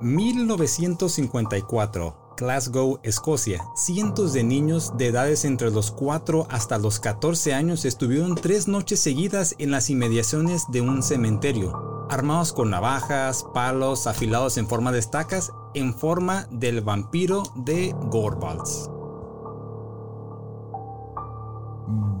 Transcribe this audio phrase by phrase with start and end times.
[0.00, 3.62] 1954, Glasgow, Escocia.
[3.76, 9.00] Cientos de niños de edades entre los 4 hasta los 14 años estuvieron tres noches
[9.00, 15.00] seguidas en las inmediaciones de un cementerio, armados con navajas, palos afilados en forma de
[15.00, 18.90] estacas, en forma del vampiro de Gorbals.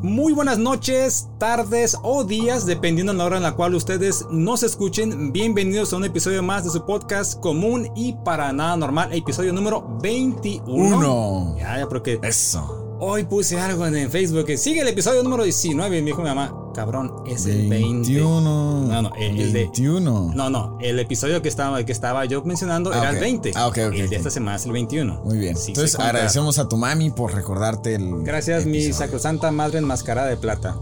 [0.02, 4.62] Muy buenas noches, tardes o días, dependiendo de la hora en la cual ustedes nos
[4.62, 5.30] escuchen.
[5.30, 9.98] Bienvenidos a un episodio más de su podcast común y para nada normal, episodio número
[10.02, 10.64] 21.
[10.72, 11.54] Uno.
[11.58, 12.96] Ya, ya, porque Eso.
[12.98, 16.28] hoy puse algo en Facebook que sigue el episodio número 19 y me dijo mi
[16.28, 18.08] mamá, cabrón, es el 20.
[18.08, 18.84] 21.
[18.86, 19.60] No, no, el, el de...
[19.64, 20.32] 21.
[20.34, 23.52] No, no, el episodio que estaba, que estaba yo mencionando Ah, era el 20.
[23.54, 25.22] Ah, ok, ok, El de esta semana es el 21.
[25.24, 25.56] Muy bien.
[25.56, 28.22] Sí, Entonces agradecemos a tu mami por recordarte el.
[28.22, 28.94] Gracias, mi episodio.
[28.94, 30.76] sacrosanta madre enmascarada de plata.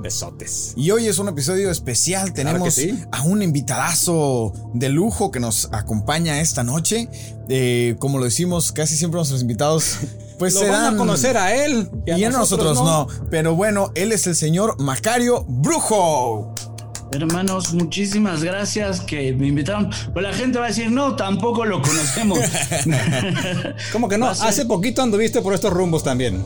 [0.00, 0.74] Besotes.
[0.76, 2.32] Y hoy es un episodio especial.
[2.32, 2.96] Tenemos sí.
[3.10, 7.08] a un invitadazo de lujo que nos acompaña esta noche.
[7.48, 9.96] Eh, como lo decimos, casi siempre nuestros invitados,
[10.38, 10.94] pues Lo se van dan.
[10.94, 11.90] a conocer a él.
[12.06, 13.06] Y a nosotros, no.
[13.30, 16.54] Pero bueno, él es el señor Macario Brujo.
[17.10, 19.90] Hermanos, muchísimas gracias que me invitaron.
[20.12, 22.38] Pues la gente va a decir, no, tampoco lo conocemos.
[23.92, 24.34] ¿Cómo que no?
[24.34, 26.44] Ser- Hace poquito anduviste por estos rumbos también.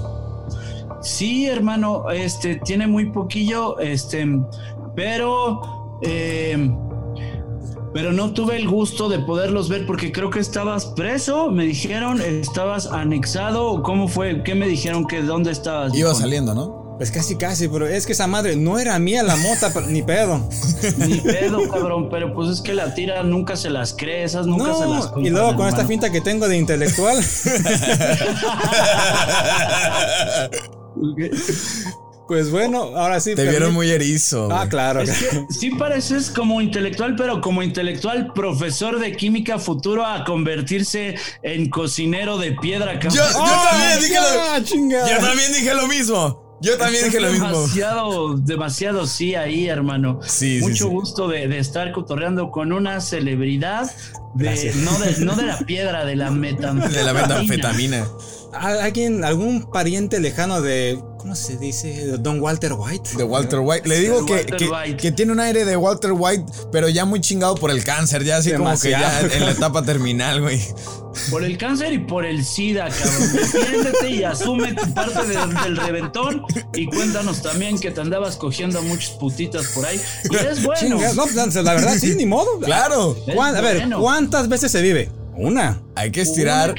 [1.03, 4.25] sí, hermano, este tiene muy poquillo, este,
[4.95, 6.71] pero, eh,
[7.93, 11.51] pero no tuve el gusto de poderlos ver porque creo que estabas preso.
[11.51, 13.83] Me dijeron, estabas anexado.
[13.83, 14.43] ¿Cómo fue?
[14.43, 15.95] ¿Qué me dijeron que dónde estabas?
[15.95, 16.83] Iba Dijo, saliendo, ¿no?
[16.99, 20.03] Pues casi, casi, pero es que esa madre no era mía la mota, pero- ni
[20.03, 20.41] pedo.
[20.99, 24.75] Ni pedo, cabrón, pero pues es que la tira nunca se las cree, esas nunca
[24.75, 27.17] se las y luego con esta finta que tengo de intelectual.
[32.29, 33.35] pues bueno, ahora sí.
[33.35, 34.49] Te vieron muy erizo.
[34.51, 35.01] Ah, claro.
[35.01, 41.17] Es que sí pareces como intelectual, pero como intelectual profesor de química futuro a convertirse
[41.43, 42.99] en cocinero de piedra.
[42.99, 43.15] cabrón.
[43.15, 45.11] Yo, yo también dije lo, chingada.
[45.11, 46.43] yo también dije lo mismo.
[46.63, 47.49] Yo también dije lo mismo.
[47.49, 50.21] Demasiado, demasiado sí ahí, hermano.
[50.23, 50.91] Sí, sí, Mucho sí.
[50.91, 53.91] gusto de, de estar cotorreando con una celebridad
[54.35, 56.89] de, no, de, no de la piedra, de la metanfetamina.
[56.89, 58.07] De la metanfetamina.
[58.53, 62.17] ¿Alguien, algún pariente lejano de, ¿cómo se dice?
[62.19, 63.11] Don Walter White.
[63.17, 63.89] De Walter White.
[63.89, 64.97] Le digo que, Walter que- White.
[64.97, 68.25] que tiene un aire de Walter White, pero ya muy chingado por el cáncer.
[68.25, 70.61] Ya así como que ya en la etapa terminal, güey.
[71.31, 73.33] Por el cáncer y por el SIDA, cabrón.
[73.35, 76.43] Defiéndete y asume tu parte de- del reventón.
[76.75, 80.01] Y cuéntanos también que te andabas cogiendo a muchas putitas por ahí.
[80.31, 80.81] Y es bueno.
[80.81, 82.59] Chinga, no, pues, la verdad, sí, ni modo.
[82.61, 83.17] Claro.
[83.29, 84.01] Es ¿Cuán- a ver, bueno.
[84.01, 85.09] ¿cuántas veces se vive?
[85.35, 85.81] Una.
[85.97, 86.75] Hay que estirar.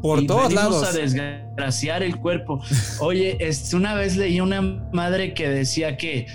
[0.00, 0.82] Por Y todos lados.
[0.84, 2.62] a desgraciar el cuerpo.
[3.00, 4.62] Oye, este, una vez leí una
[4.92, 6.26] madre que decía que,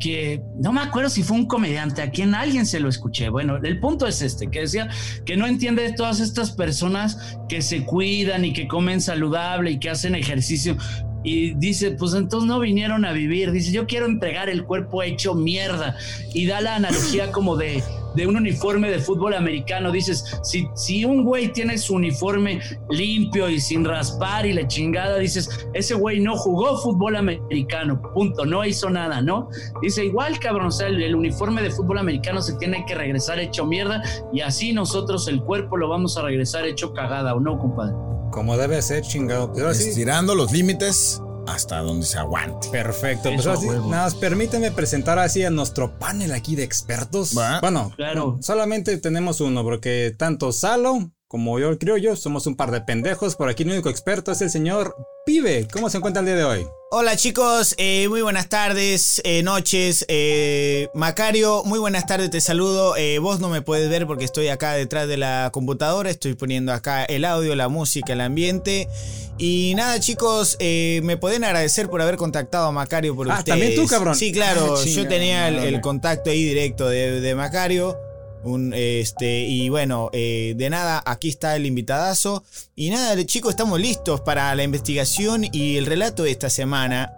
[0.00, 3.28] que no me acuerdo si fue un comediante, a quien alguien se lo escuché.
[3.28, 4.88] Bueno, el punto es este, que decía
[5.24, 9.90] que no entiende todas estas personas que se cuidan y que comen saludable y que
[9.90, 10.76] hacen ejercicio.
[11.22, 13.50] Y dice, pues entonces no vinieron a vivir.
[13.50, 15.96] Dice, yo quiero entregar el cuerpo hecho mierda.
[16.32, 17.82] Y da la analogía como de,
[18.16, 19.92] de un uniforme de fútbol americano.
[19.92, 22.60] Dices, si, si un güey tiene su uniforme
[22.90, 28.44] limpio y sin raspar y la chingada, dices, ese güey no jugó fútbol americano, punto,
[28.44, 29.48] no hizo nada, ¿no?
[29.82, 33.38] Dice, igual cabrón, o sea, el, el uniforme de fútbol americano se tiene que regresar
[33.38, 34.02] hecho mierda
[34.32, 37.94] y así nosotros el cuerpo lo vamos a regresar hecho cagada, ¿o no, compadre?
[38.30, 39.52] Como debe ser, chingado.
[39.52, 42.68] Pero sí, Estirando los límites hasta donde se aguante.
[42.70, 43.30] Perfecto.
[43.34, 47.36] Pues nada más permíteme presentar así a nuestro panel aquí de expertos.
[47.36, 47.60] Va.
[47.60, 48.38] Bueno, Claro.
[48.40, 53.34] solamente tenemos uno, porque tanto Salo como yo creo yo somos un par de pendejos.
[53.36, 54.94] Por aquí el único experto es el señor
[55.26, 55.66] Pibe.
[55.72, 56.66] ¿Cómo se encuentra el día de hoy?
[56.92, 60.04] Hola chicos, eh, muy buenas tardes, eh, noches.
[60.06, 62.94] eh, Macario, muy buenas tardes, te saludo.
[63.20, 67.04] Vos no me puedes ver porque estoy acá detrás de la computadora, estoy poniendo acá
[67.04, 68.88] el audio, la música, el ambiente.
[69.36, 73.58] Y nada chicos, me pueden agradecer por haber contactado a Macario por Ah, ustedes.
[73.58, 74.14] ¿también tú, cabrón?
[74.14, 77.98] Sí, claro, Ah, yo tenía el, contacto ahí directo de, de Macario.
[78.46, 82.44] Un, este, y bueno, eh, de nada, aquí está el invitadazo.
[82.74, 87.12] Y nada, chicos, estamos listos para la investigación y el relato de esta semana.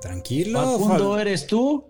[0.00, 0.60] Tranquilo.
[0.60, 1.84] Facundo, Fal- ¿eres tú?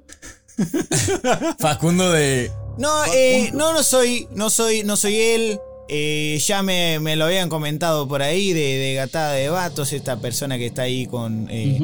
[1.59, 2.51] Facundo de.
[2.79, 5.61] No, eh, no, no soy, no soy, no soy él.
[5.89, 10.19] Eh, ya me, me lo habían comentado por ahí de, de Gatada de Vatos, esta
[10.21, 11.79] persona que está ahí con, eh,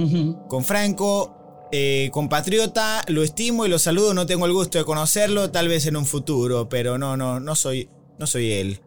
[0.48, 1.34] con Franco.
[1.70, 5.86] Eh, compatriota, lo estimo y lo saludo, no tengo el gusto de conocerlo, tal vez
[5.86, 8.80] en un futuro, pero no, no, no soy, no soy él.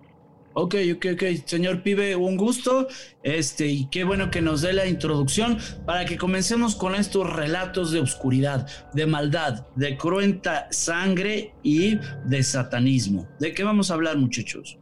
[0.53, 1.23] Ok, ok, ok.
[1.45, 2.87] Señor Pibe, un gusto.
[3.23, 7.91] Este, y qué bueno que nos dé la introducción para que comencemos con estos relatos
[7.91, 13.29] de oscuridad, de maldad, de cruenta sangre y de satanismo.
[13.39, 14.77] ¿De qué vamos a hablar, muchachos?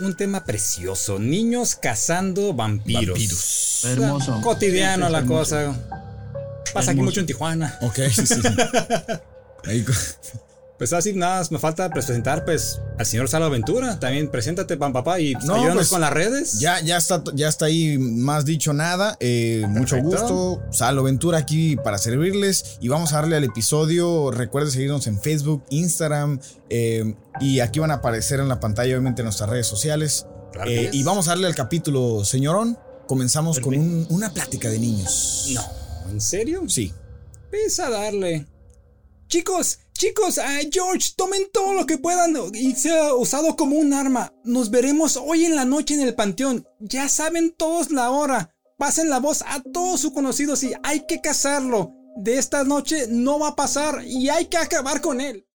[0.00, 1.18] un tema precioso.
[1.18, 3.08] Niños cazando vampiros.
[3.08, 3.84] Vampiros.
[3.84, 4.40] Hermoso.
[4.40, 5.56] Cotidiano la hermoso.
[5.56, 6.11] cosa.
[6.72, 7.78] Pasa aquí mucho en Tijuana.
[7.82, 8.40] Ok, sí, sí.
[9.64, 9.84] Ahí
[10.78, 14.00] Pues así nada, más me falta presentar pues al señor Salo Ventura.
[14.00, 16.58] También preséntate, pan papá, y No, ayúdanos pues, con las redes.
[16.58, 19.16] Ya, ya, está, ya está ahí más dicho nada.
[19.20, 20.18] Eh, mucho Perfecto.
[20.56, 20.62] gusto.
[20.72, 22.78] Salo Ventura aquí para servirles.
[22.80, 24.32] Y vamos a darle al episodio.
[24.32, 26.40] Recuerden seguirnos en Facebook, Instagram.
[26.68, 30.26] eh, y aquí van a aparecer en la pantalla, obviamente, nuestras redes sociales.
[30.52, 32.76] Claro Eh, y vamos a darle al capítulo, señorón.
[33.06, 35.46] Comenzamos con un- una plática de niños.
[35.54, 35.62] No,
[36.12, 36.68] ¿en serio?
[36.68, 36.92] Sí.
[37.50, 38.46] Pesa darle.
[39.26, 44.32] Chicos, chicos, ah, George, tomen todo lo que puedan y sea usado como un arma.
[44.44, 46.68] Nos veremos hoy en la noche en el panteón.
[46.80, 48.54] Ya saben todos la hora.
[48.78, 51.92] Pasen la voz a todos sus conocidos y hay que cazarlo.
[52.16, 55.46] De esta noche no va a pasar y hay que acabar con él.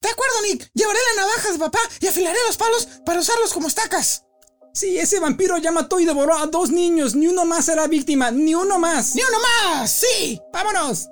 [0.00, 0.70] De acuerdo, Nick.
[0.74, 4.24] Llevaré la navaja de papá y afilaré los palos para usarlos como estacas.
[4.72, 7.14] Sí, ese vampiro ya mató y devoró a dos niños.
[7.14, 9.14] Ni uno más será víctima, ni uno más.
[9.14, 9.90] ¡Ni uno más!
[9.90, 10.40] ¡Sí!
[10.52, 11.08] ¡Vámonos!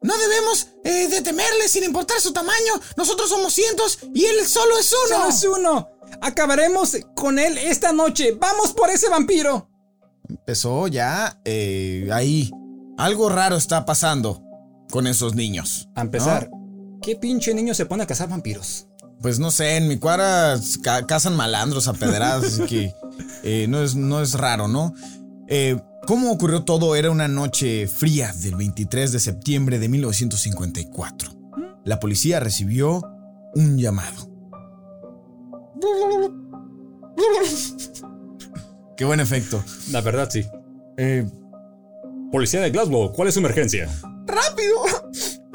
[0.00, 2.74] No debemos eh, de temerle sin importar su tamaño.
[2.96, 5.16] Nosotros somos cientos y él solo es uno.
[5.16, 5.88] Solo es uno.
[6.20, 8.32] Acabaremos con él esta noche.
[8.32, 9.68] ¡Vamos por ese vampiro!
[10.28, 12.50] Empezó ya eh, ahí.
[12.96, 14.42] Algo raro está pasando
[14.90, 15.88] con esos niños.
[15.94, 16.50] A empezar,
[17.00, 18.87] ¿qué pinche niño se pone a cazar vampiros?
[19.20, 22.94] Pues no sé, en mi cuadra ca- cazan malandros a pedradas, así que
[23.42, 24.94] eh, no, es, no es raro, ¿no?
[25.48, 25.76] Eh,
[26.06, 26.94] ¿Cómo ocurrió todo?
[26.96, 31.32] Era una noche fría del 23 de septiembre de 1954.
[31.84, 33.02] La policía recibió
[33.54, 34.28] un llamado.
[38.96, 39.62] Qué buen efecto.
[39.90, 40.44] La verdad, sí.
[40.96, 41.28] Eh,
[42.32, 43.88] Policía de Glasgow, ¿cuál es su emergencia?
[44.26, 45.07] ¡Rápido!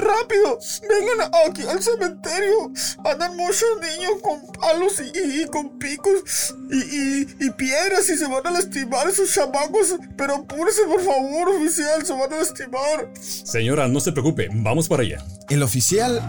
[0.03, 0.59] ¡Rápido!
[0.89, 2.71] ¡Vengan aquí al cementerio!
[3.05, 8.27] Andan muchos niños con palos y, y con picos y, y- y piedras y se
[8.27, 9.95] van a lastimar esos chamacos.
[10.17, 13.09] Pero apúrese, por favor, oficial, se van a lastimar.
[13.21, 15.23] Señora, no se preocupe, vamos para allá.
[15.49, 16.21] el oficial...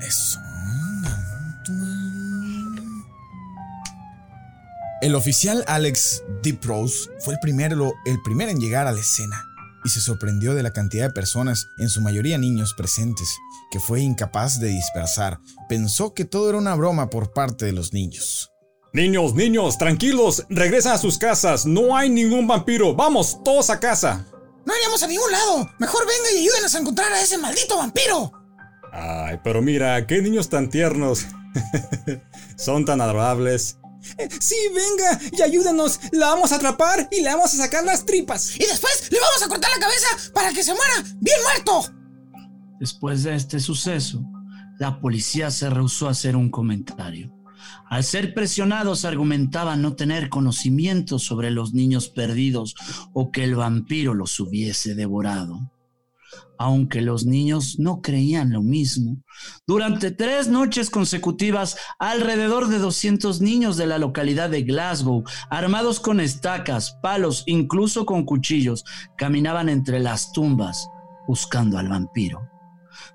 [0.00, 0.38] Eso.
[5.02, 9.44] El oficial Alex Deeprose fue el primero, el primero en llegar a la escena
[9.86, 13.28] y se sorprendió de la cantidad de personas, en su mayoría niños presentes,
[13.70, 15.38] que fue incapaz de dispersar.
[15.68, 18.50] Pensó que todo era una broma por parte de los niños.
[18.92, 24.26] Niños, niños, tranquilos, regresan a sus casas, no hay ningún vampiro, vamos, todos a casa.
[24.64, 25.70] No iremos a ningún lado.
[25.78, 28.32] Mejor venga y ayúdenos a encontrar a ese maldito vampiro.
[28.92, 31.26] Ay, pero mira, qué niños tan tiernos.
[32.56, 33.78] Son tan adorables.
[34.40, 38.54] Sí, venga y ayúdanos, la vamos a atrapar y le vamos a sacar las tripas.
[38.56, 41.92] Y después le vamos a cortar la cabeza para que se muera bien muerto.
[42.78, 44.22] Después de este suceso,
[44.78, 47.32] la policía se rehusó a hacer un comentario.
[47.88, 52.74] Al ser presionados argumentaban no tener conocimiento sobre los niños perdidos
[53.12, 55.70] o que el vampiro los hubiese devorado.
[56.58, 59.22] Aunque los niños no creían lo mismo,
[59.66, 66.18] durante tres noches consecutivas, alrededor de 200 niños de la localidad de Glasgow, armados con
[66.20, 68.84] estacas, palos, incluso con cuchillos,
[69.18, 70.88] caminaban entre las tumbas
[71.26, 72.48] buscando al vampiro.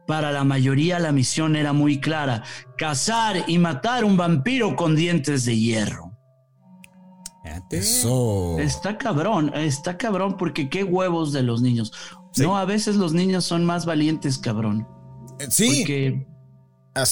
[0.06, 2.44] Para la mayoría la misión era muy clara,
[2.78, 6.12] cazar y matar un vampiro con dientes de hierro.
[7.72, 8.60] Eso.
[8.60, 11.92] Está cabrón, está cabrón porque qué huevos de los niños.
[12.32, 12.44] Sí.
[12.44, 14.88] No, a veces los niños son más valientes, cabrón.
[15.40, 16.32] Eh, Sí, Porque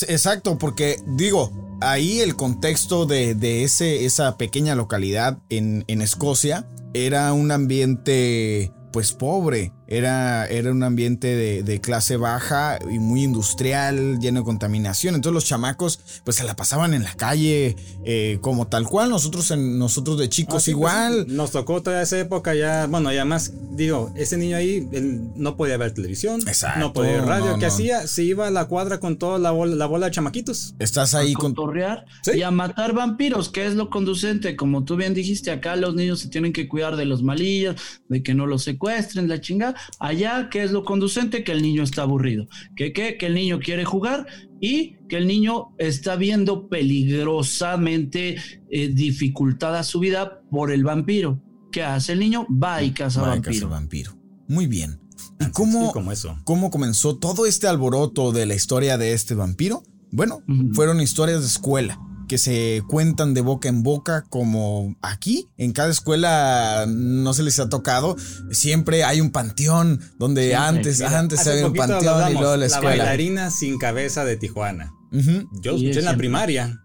[0.08, 6.68] exacto, porque digo, ahí el contexto de, de ese, esa pequeña localidad en, en Escocia
[6.94, 13.24] era un ambiente pues pobre, era, era un ambiente de, de clase baja y muy
[13.24, 15.15] industrial, lleno de contaminación.
[15.15, 19.50] Entonces los chamacos pues se la pasaban en la calle eh, como tal cual, nosotros,
[19.51, 21.25] en, nosotros de chicos Ah, sí, pues, igual.
[21.27, 25.58] nos tocó toda esa época ya, bueno, ya más, digo, ese niño ahí él no
[25.58, 27.74] podía ver televisión, Exacto, no podía ver radio, no, ¿qué no.
[27.74, 28.08] hacía?
[28.08, 30.75] Se iba a la cuadra con toda la bola, la bola de chamaquitos.
[30.77, 31.55] Estás ahí a con...
[31.55, 32.31] cotorrear Sí.
[32.38, 34.55] y a matar vampiros, que es lo conducente.
[34.55, 37.75] Como tú bien dijiste, acá los niños se tienen que cuidar de los malillos,
[38.08, 39.75] de que no los secuestren, la chingada.
[40.00, 41.43] Allá, ¿qué es lo conducente?
[41.43, 42.48] Que el niño está aburrido.
[42.75, 42.93] ¿Que?
[42.93, 44.25] Que el niño quiere jugar
[44.62, 48.38] y que el niño está viendo peligrosamente
[48.69, 51.41] eh, dificultada su vida por el vampiro.
[51.71, 52.48] ¿Qué hace el niño?
[52.51, 53.69] Va y caza Va a cazar vampiro.
[53.69, 54.17] vampiro.
[54.48, 55.00] Muy bien.
[55.39, 56.38] ¿Y cómo, como eso.
[56.43, 59.83] ¿Cómo comenzó todo este alboroto de la historia de este vampiro?
[60.12, 60.41] Bueno,
[60.74, 65.89] fueron historias de escuela que se cuentan de boca en boca como aquí, en cada
[65.89, 68.15] escuela no se les ha tocado,
[68.51, 72.57] siempre hay un panteón donde antes, Mira, antes había un panteón y hablamos, luego la
[72.57, 72.89] La escuela.
[73.03, 74.93] bailarina sin cabeza de Tijuana.
[75.12, 76.17] Yo Sí, escuché en la siempre.
[76.17, 76.81] primaria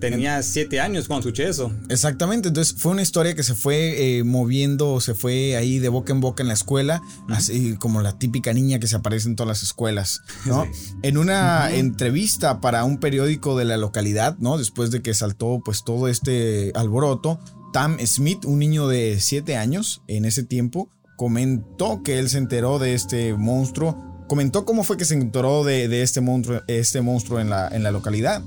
[0.00, 1.70] tenía siete años cuando escuché eso.
[1.88, 6.12] Exactamente, entonces fue una historia que se fue eh, moviendo, se fue ahí de boca
[6.12, 9.48] en boca en la escuela, así como la típica niña que se aparece en todas
[9.48, 10.66] las escuelas, ¿no?
[11.02, 14.58] En una entrevista para un periódico de la localidad, ¿no?
[14.58, 17.38] Después de que saltó pues todo este alboroto,
[17.72, 22.78] Tam Smith, un niño de siete años en ese tiempo, comentó que él se enteró
[22.78, 27.40] de este monstruo, comentó cómo fue que se enteró de, de este monstruo, este monstruo
[27.40, 28.42] en la, en la localidad.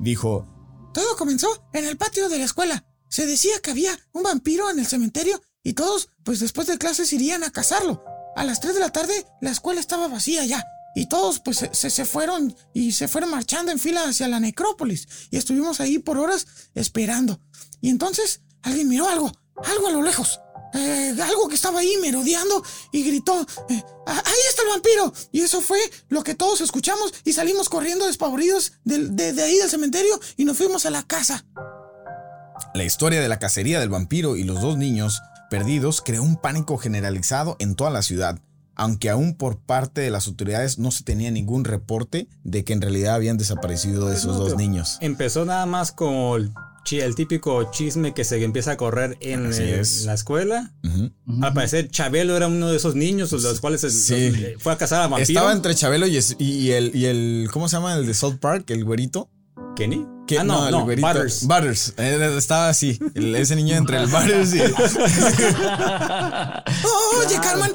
[0.00, 0.46] Dijo,
[0.92, 2.84] todo comenzó en el patio de la escuela.
[3.08, 7.12] Se decía que había un vampiro en el cementerio y todos, pues después de clases,
[7.12, 8.04] irían a cazarlo.
[8.36, 10.64] A las 3 de la tarde la escuela estaba vacía ya
[10.94, 15.06] y todos pues se, se, fueron y se fueron marchando en fila hacia la necrópolis
[15.30, 17.40] y estuvimos ahí por horas esperando.
[17.80, 19.32] Y entonces alguien miró algo,
[19.64, 20.40] algo a lo lejos.
[20.74, 25.12] Eh, algo que estaba ahí merodeando y gritó, eh, ahí está el vampiro.
[25.32, 29.70] Y eso fue lo que todos escuchamos y salimos corriendo despavoridos de, de, ahí del
[29.70, 31.44] cementerio y nos fuimos a la casa.
[32.74, 36.76] La historia de la cacería del vampiro y los dos niños perdidos creó un pánico
[36.76, 38.38] generalizado en toda la ciudad,
[38.74, 42.82] aunque aún por parte de las autoridades no se tenía ningún reporte de que en
[42.82, 44.98] realidad habían desaparecido esos dos niños.
[45.00, 46.52] Empezó nada más con
[46.92, 49.50] el típico chisme que se empieza a correr en
[50.06, 50.72] la escuela.
[51.42, 53.82] Al parecer, Chabelo era uno de esos niños, los cuales
[54.58, 55.38] fue a cazar a vampiro.
[55.40, 57.48] Estaba entre Chabelo y, y, el, y el.
[57.52, 57.94] ¿Cómo se llama?
[57.94, 59.30] El de South Park, el güerito.
[59.76, 60.06] ¿Kenny?
[60.36, 61.46] Ah, no, no, Butters.
[61.46, 61.94] Butters.
[61.96, 62.98] Eh, estaba así.
[63.14, 64.58] ese niño entre el Butters y.
[64.60, 64.74] oye,
[67.40, 67.72] Carmen.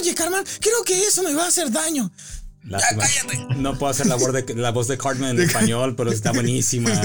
[0.00, 0.44] Oye, Carmen.
[0.60, 2.10] Creo que eso me va a hacer daño.
[3.56, 6.90] No puedo hacer la voz de, la voz de Cartman en español, pero está buenísima.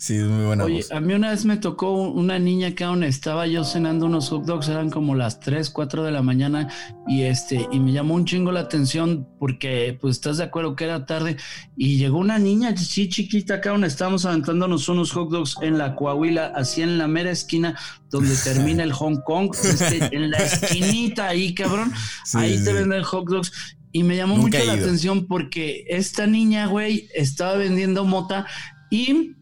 [0.00, 3.02] Sí, es muy buena Oye, a mí una vez me tocó una niña que aún
[3.02, 6.68] estaba yo cenando unos hot dogs, eran como las 3, 4 de la mañana
[7.08, 10.84] y este y me llamó un chingo la atención porque pues estás de acuerdo que
[10.84, 11.36] era tarde
[11.76, 15.96] y llegó una niña sí chiquita acá donde estábamos aventándonos unos hot dogs en la
[15.96, 17.76] Coahuila, así en la mera esquina
[18.10, 21.92] donde termina el Hong Kong, este, en la esquinita ahí, cabrón,
[22.34, 23.52] ahí te venden hot dogs
[23.92, 28.46] y me llamó mucho la atención porque esta niña, güey, estaba vendiendo mota
[28.90, 29.32] y,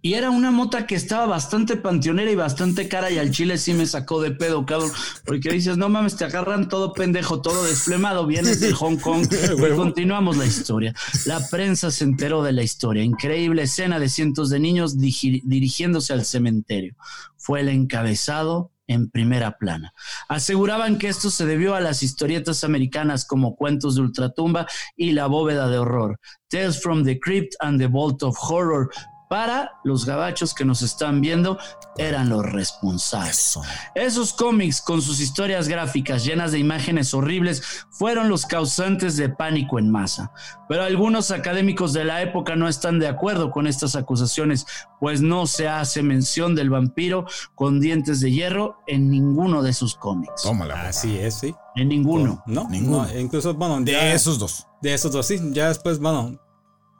[0.00, 3.72] y era una mota que estaba bastante panteonera y bastante cara y al chile sí
[3.72, 4.90] me sacó de pedo, cabrón.
[5.24, 9.26] Porque dices, no mames, te agarran todo pendejo, todo desflemado, vienes de Hong Kong.
[9.32, 10.94] y continuamos la historia.
[11.26, 13.02] La prensa se enteró de la historia.
[13.02, 16.96] Increíble escena de cientos de niños dirigiéndose al cementerio.
[17.36, 19.92] Fue el encabezado en primera plana.
[20.28, 25.26] Aseguraban que esto se debió a las historietas americanas como Cuentos de Ultratumba y La
[25.26, 28.90] Bóveda de Horror, Tales from the Crypt and the Vault of Horror,
[29.34, 31.58] para los gabachos que nos están viendo
[31.96, 33.58] eran los responsables.
[33.96, 37.60] Esos cómics con sus historias gráficas llenas de imágenes horribles
[37.90, 40.30] fueron los causantes de pánico en masa.
[40.68, 44.66] Pero algunos académicos de la época no están de acuerdo con estas acusaciones,
[45.00, 47.26] pues no se hace mención del vampiro
[47.56, 50.42] con dientes de hierro en ninguno de sus cómics.
[50.44, 50.82] Tómala.
[50.82, 51.52] Así es, sí.
[51.74, 52.40] En ninguno.
[52.46, 53.08] No, ninguno.
[53.18, 54.68] incluso, bueno, de esos dos.
[54.80, 55.40] De esos dos, sí.
[55.50, 56.38] Ya después, bueno,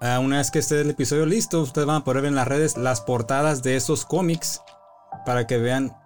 [0.07, 2.47] Ah, una vez que esté el episodio listo, ustedes van a poder ver en las
[2.47, 4.61] redes las portadas de esos cómics
[5.25, 5.97] para que vean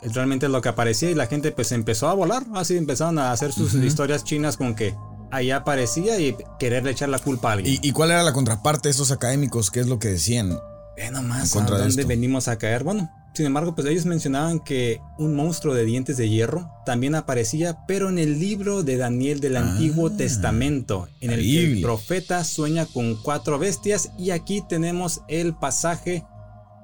[0.00, 3.52] realmente lo que aparecía y la gente pues empezó a volar, así empezaron a hacer
[3.52, 4.94] sus historias chinas con que
[5.32, 7.80] ahí aparecía y quererle echar la culpa a alguien.
[7.82, 9.72] ¿Y, cuál era la contraparte de esos académicos?
[9.72, 10.56] ¿Qué es lo que decían?
[10.96, 12.84] Ve nomás, ¿a dónde venimos a caer?
[12.84, 17.86] Bueno, sin embargo, pues ellos mencionaban que un monstruo de dientes de hierro también aparecía,
[17.86, 22.42] pero en el libro de Daniel del Antiguo ah, Testamento, en el que el profeta
[22.42, 24.10] sueña con cuatro bestias.
[24.18, 26.24] Y aquí tenemos el pasaje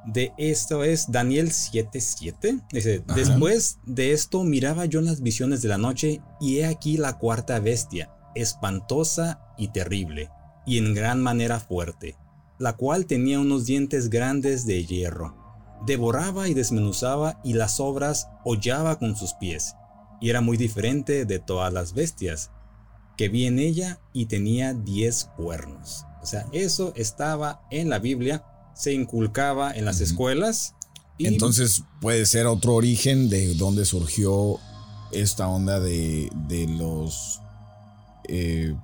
[0.07, 2.63] de esto es Daniel 7:7.
[2.71, 7.19] Dice, después de esto miraba yo las visiones de la noche y he aquí la
[7.19, 10.31] cuarta bestia, espantosa y terrible,
[10.67, 12.17] y en gran manera fuerte,
[12.59, 15.44] la cual tenía unos dientes grandes de hierro
[15.87, 19.75] devoraba y desmenuzaba y las obras hollaba con sus pies,
[20.21, 22.50] y era muy diferente de todas las bestias
[23.17, 26.05] que vi en ella y tenía diez cuernos.
[26.23, 30.75] O sea, eso estaba en la Biblia, se inculcaba en las escuelas.
[31.19, 34.59] Y Entonces puede ser otro origen de dónde surgió
[35.12, 37.41] esta onda de, de los...
[38.29, 38.75] Eh,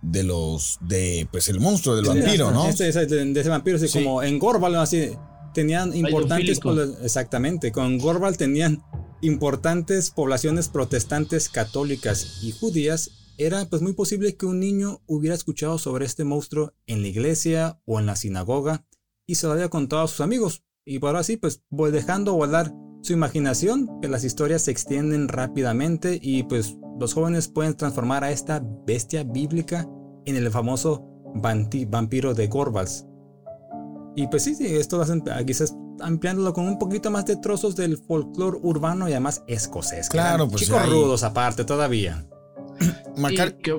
[0.00, 2.68] de los de pues el monstruo del vampiro, ¿no?
[2.68, 5.10] Este, de, ese vampiro, así como en Gorbal, así
[5.54, 6.60] tenían importantes
[7.02, 8.82] exactamente con Gorbal tenían
[9.20, 15.78] importantes poblaciones protestantes católicas y judías era pues muy posible que un niño hubiera escuchado
[15.78, 18.84] sobre este monstruo en la iglesia o en la sinagoga
[19.26, 20.64] y se lo había contado a sus amigos.
[20.84, 21.62] Y por así pues
[21.92, 27.76] dejando volar su imaginación que las historias se extienden rápidamente y pues los jóvenes pueden
[27.76, 29.88] transformar a esta bestia bíblica
[30.26, 33.07] en el famoso vampiro de Gorbals
[34.16, 37.76] Y pues sí, sí, esto vas a- quizás ampliándolo con un poquito más de trozos
[37.76, 40.08] del folclore urbano y además escocés.
[40.08, 42.26] Claro, pues, Chicos ahí- rudos aparte todavía.
[43.16, 43.78] Macar- Y que-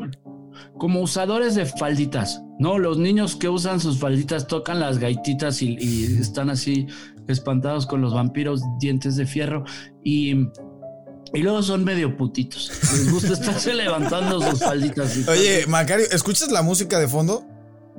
[0.77, 2.77] como usadores de falditas, ¿no?
[2.79, 6.85] Los niños que usan sus falditas tocan las gaititas y, y están así
[7.27, 9.63] espantados con los vampiros dientes de fierro
[10.03, 10.31] y,
[11.33, 12.71] y luego son medio putitos.
[12.93, 15.17] Les gusta estarse levantando sus falditas.
[15.29, 17.45] Oye, Macario, ¿escuchas la música de fondo?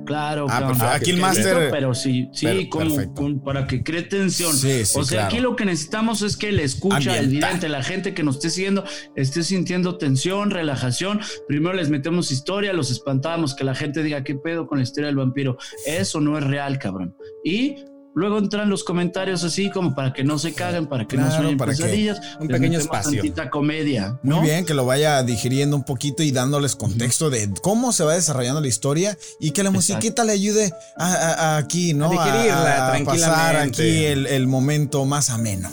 [0.05, 0.77] Claro, Ah, cabrón.
[0.79, 0.95] perfecto.
[0.95, 4.53] Aquí el máster- Pero sí, sí, como, para que cree tensión.
[4.55, 5.27] Sí, sí, o sea, claro.
[5.27, 8.49] aquí lo que necesitamos es que el escucha, el vidente, la gente que nos esté
[8.49, 8.83] siguiendo,
[9.15, 11.19] esté sintiendo tensión, relajación.
[11.47, 15.07] Primero les metemos historia, los espantamos, que la gente diga, ¿qué pedo con la historia
[15.07, 15.57] del vampiro?
[15.85, 17.15] Eso no es real, cabrón.
[17.43, 17.75] Y
[18.13, 21.57] luego entran los comentarios así como para que no se caguen, para que no suenen
[21.57, 22.19] para que- pesadillas.
[22.39, 23.21] un pequeño espacio.
[23.21, 24.41] tantita comedia, Muy ¿no?
[24.41, 28.59] bien, que lo vaya digiriendo un poquito y dándoles contexto de cómo se va desarrollando
[28.61, 29.93] la historia y que la Exacto.
[29.93, 32.07] musiquita le ayude a, a- a aquí, ¿no?
[32.07, 35.69] A digerirla a, pasar aquí el, el momento más ameno.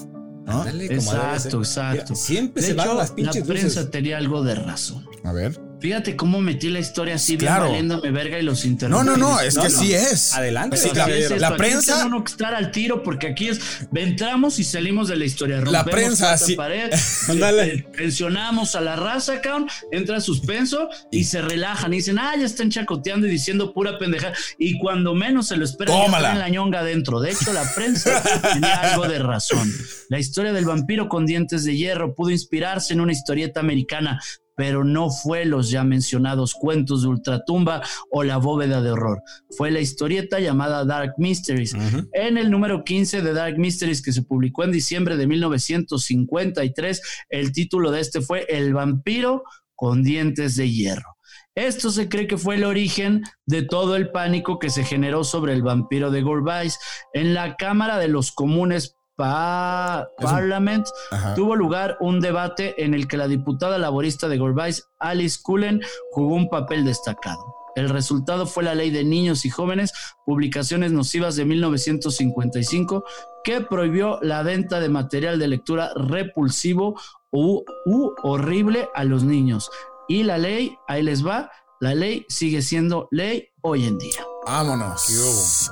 [0.47, 0.65] ¿no?
[0.65, 0.93] Ser.
[0.93, 2.03] Exacto, exacto.
[2.13, 3.91] Mira, Siempre De se van hecho, las la pinches prensa luces.
[3.91, 5.05] tenía algo de razón.
[5.25, 5.61] A ver.
[5.81, 7.71] Fíjate cómo metí la historia así, Claro.
[7.71, 9.07] bien valiéndome verga y los No, interrumpí.
[9.07, 9.79] no, no, es No, que no.
[9.79, 10.35] sí es.
[10.35, 10.77] Adelante.
[10.77, 13.61] Sí, Así la- es aquí prensa- uno que estar al tiro porque aquí es
[13.95, 15.61] entramos y salimos de la historia.
[15.61, 16.55] La prensa, cuarta sí.
[16.57, 16.91] pared,
[17.29, 22.45] eh, pensionamos a la raza, cabrón, entra suspenso y se relajan y dicen, ah, ya
[22.47, 24.35] están chacoteando y diciendo pura pendejada.
[24.59, 26.35] Y cuando menos se lo esperan, Tómala.
[26.35, 27.21] la ñonga adentro.
[27.21, 28.21] De hecho, la prensa
[28.53, 29.73] tenía algo de razón.
[30.09, 34.21] La historia del vampiro con dientes de hierro pudo inspirarse en una historieta americana
[34.59, 39.23] pero no fue los ya mencionados cuentos de ultratumba o la bóveda de horror.
[39.57, 41.77] Fue la historieta llamada Dark Mysteries.
[42.13, 47.53] En el número 15 de Dark Mysteries que se publicó en diciembre de 1953, el
[47.53, 49.45] título de este fue El vampiro
[49.77, 51.17] con dientes de hierro.
[51.55, 55.53] Esto se cree que fue el origen de todo el pánico que se generó sobre
[55.53, 56.81] el vampiro de Gorbais.
[57.13, 60.87] En la Cámara de los Comunes Pa- Es un- Parliament
[61.35, 66.37] tuvo lugar un debate en el que la diputada laborista de Gorbais, Alice Cullen, jugó
[66.37, 67.55] un papel destacado.
[67.75, 69.93] El resultado fue la Ley de Niños y Jóvenes,
[70.25, 73.05] publicaciones nocivas de 1955,
[73.45, 76.95] que prohibió la venta de material de lectura repulsivo
[77.33, 79.71] u, u horrible a los niños.
[80.09, 84.21] Y la ley, ahí les va, la ley sigue siendo ley hoy en día.
[84.47, 85.03] Vámonos.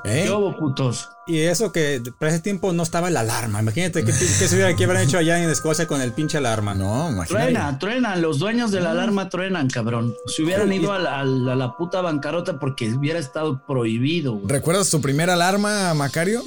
[0.05, 0.25] ¿Qué ¿Eh?
[0.25, 1.09] ¿Qué hubo, putos?
[1.27, 3.61] Y eso que para ese tiempo no estaba la alarma.
[3.63, 6.75] Imagínate se hubiera que habrán hecho allá en Escocia con el pinche alarma.
[6.75, 7.45] No, imagínate.
[7.53, 10.15] Truena, truenan, los dueños de la alarma truenan, cabrón.
[10.27, 14.47] Si hubieran ido la- a la puta bancarrota porque hubiera estado prohibido, güey.
[14.47, 16.43] ¿Recuerdas tu primera alarma, Macario?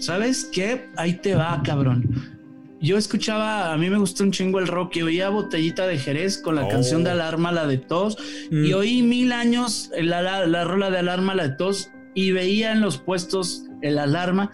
[0.00, 0.88] ¿Sabes qué?
[0.96, 2.39] Ahí te va, cabrón.
[2.82, 6.38] Yo escuchaba, a mí me gustó un chingo el rock y oía Botellita de Jerez
[6.38, 6.68] con la Oh.
[6.68, 8.16] canción de Alarma, la de tos,
[8.50, 8.74] y Mm.
[8.74, 12.80] oí mil años la, la, la rola de Alarma, la de tos, y veía en
[12.80, 14.50] los puestos el Alarma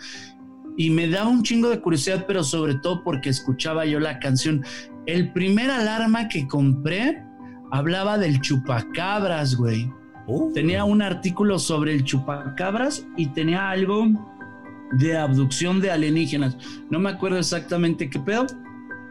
[0.76, 4.64] y me daba un chingo de curiosidad, pero sobre todo porque escuchaba yo la canción.
[5.06, 7.22] El primer Alarma que compré
[7.70, 9.90] hablaba del chupacabras, güey.
[10.26, 14.08] Uh, Tenía un artículo sobre el chupacabras y tenía algo
[14.92, 16.56] de abducción de alienígenas.
[16.90, 18.46] No me acuerdo exactamente qué pedo,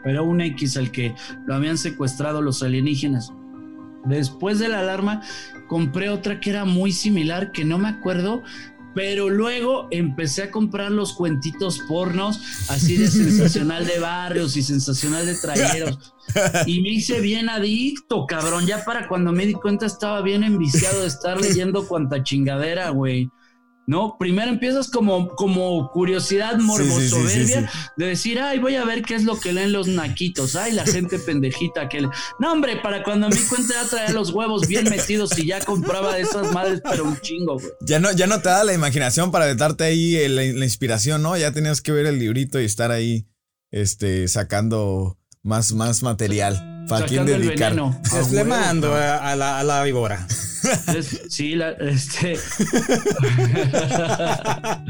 [0.03, 3.33] pero un X al que lo habían secuestrado los alienígenas.
[4.05, 5.21] Después de la alarma,
[5.67, 8.43] compré otra que era muy similar, que no me acuerdo,
[8.93, 15.25] pero luego empecé a comprar los cuentitos pornos, así de sensacional de barrios y sensacional
[15.25, 16.13] de trayeros.
[16.65, 18.65] Y me hice bien adicto, cabrón.
[18.65, 23.29] Ya para cuando me di cuenta estaba bien enviciado de estar leyendo cuanta chingadera, güey.
[23.87, 28.57] No, primero empiezas como, como curiosidad morbo Sí, sí, sí, soberbia sí, de decir, ay,
[28.59, 32.01] voy a ver qué es lo que leen los naquitos, ay, la gente pendejita que
[32.01, 32.09] le...
[32.39, 36.15] No, hombre, para cuando me cuenta ya traía los huevos bien metidos y ya compraba
[36.15, 37.67] de esas madres, pero un chingo, güey.
[37.81, 41.21] Ya no, ya no te da la imaginación para darte ahí el- la, la inspiración,
[41.21, 41.37] ¿no?
[41.37, 43.27] Ya tenías que ver el librito y estar ahí,
[43.71, 46.85] este, sacando más, más material.
[46.89, 47.73] ¿Para quién dedicar?
[47.79, 50.27] Ah, pues le huevo, mando a, a la, a la víbora.
[50.95, 52.37] Es- sí, la, este.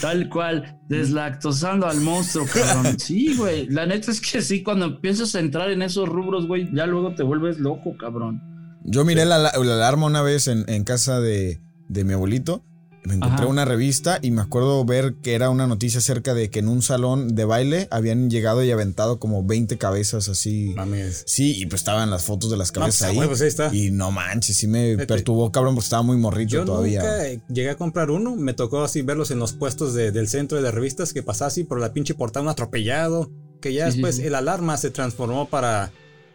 [0.00, 2.98] Tal cual, deslactosando al monstruo, cabrón.
[2.98, 3.66] Sí, güey.
[3.68, 7.14] La neta es que sí, cuando empiezas a entrar en esos rubros, güey, ya luego
[7.14, 8.42] te vuelves loco, cabrón.
[8.84, 12.64] Yo miré la alarma una vez en, en casa de, de mi abuelito.
[13.02, 13.46] Me encontré Ajá.
[13.46, 16.82] una revista y me acuerdo ver que era una noticia acerca de que en un
[16.82, 20.74] salón de baile habían llegado y aventado como 20 cabezas así.
[20.76, 21.24] Mames.
[21.26, 23.16] Sí, y pues estaban las fotos de las cabezas pues, a ahí.
[23.18, 23.74] huevos, ahí está.
[23.74, 25.06] Y no manches, sí me Fíjate.
[25.06, 27.00] perturbó, cabrón, porque estaba muy morrito Yo todavía.
[27.00, 28.36] nunca eh, llegué a comprar uno.
[28.36, 31.64] Me tocó así verlos en los puestos de- del centro de revistas que pasaba así
[31.64, 33.30] por la pinche portada un atropellado.
[33.62, 34.22] Que ya Sí, sí, después sí.
[34.24, 35.90] el alarma se transformó para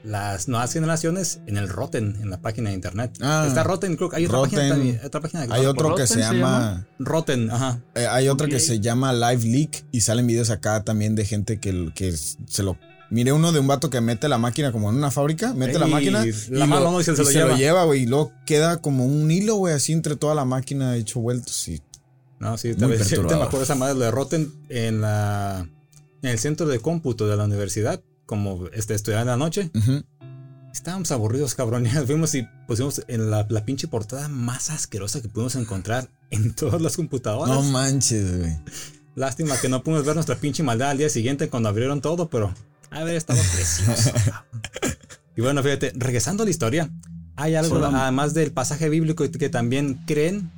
[0.06, 3.18] las nuevas generaciones en el Rotten, en la página de internet.
[3.22, 4.52] Ah, Está Rotten, creo que hay otra Rotten.
[4.60, 5.00] página también.
[5.04, 6.88] Otra página que Hay otro que se se llama.
[7.00, 7.82] Rotten, ajá.
[7.96, 11.60] eh, hay otra que se llama Live Leak y salen videos acá también de gente
[11.60, 12.78] que, que se lo.
[13.12, 15.86] Miré uno de un vato que mete la máquina como en una fábrica, mete la
[15.88, 17.56] máquina la y mano lo, no, y se y lo lleva.
[17.58, 21.20] lleva, güey, y luego queda como un hilo, güey, así entre toda la máquina hecho
[21.20, 21.82] vueltos y
[22.40, 25.68] No, sí, vez te me acuerdo esa madre lo de Rotten en la
[26.24, 29.72] en el centro de cómputo de la universidad, como este estudiante en la noche.
[29.76, 30.04] Ujú.
[30.74, 31.86] Estábamos aburridos, cabrón.
[32.06, 36.82] Fuimos y pusimos en la, la pinche portada más asquerosa que pudimos encontrar en todas
[36.82, 37.50] las computadoras.
[37.56, 38.58] No manches, güey.
[39.16, 42.54] Lástima que no pudimos ver nuestra pinche maldad al día siguiente cuando abrieron todo, pero
[42.92, 44.12] a ver, estaba precioso.
[45.38, 46.90] y bueno, fíjate, regresando a la historia,
[47.38, 50.52] hay algo, Solo- además del pasaje bíblico, que también creen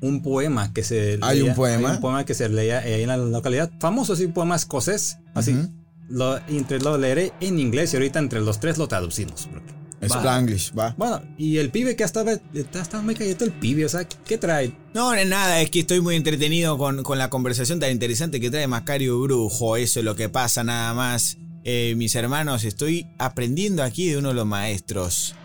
[0.00, 1.90] un poema que se ¿Hay un leía- poema?
[1.90, 3.70] hay un poema que se leía en la localidad.
[3.78, 5.18] Famoso, sí, un poema escocés.
[5.34, 5.52] Así.
[5.52, 5.70] Ujú.
[6.08, 9.48] Lo, entre, lo leeré en inglés y ahorita entre los tres lo traducimos.
[9.50, 10.94] porque- Spanglish, va.
[10.98, 14.72] Bueno, y el pibe que estaba, estaba muy callado el pibe, o sea, ¿qué trae?
[14.94, 18.50] No, no, nada, es que estoy muy entretenido con, con la conversación tan interesante que
[18.50, 19.76] trae Macario Brujo.
[19.76, 21.38] Eso es lo que pasa nada más.
[21.62, 25.36] Eh, mis hermanos, estoy aprendiendo aquí de uno de los maestros.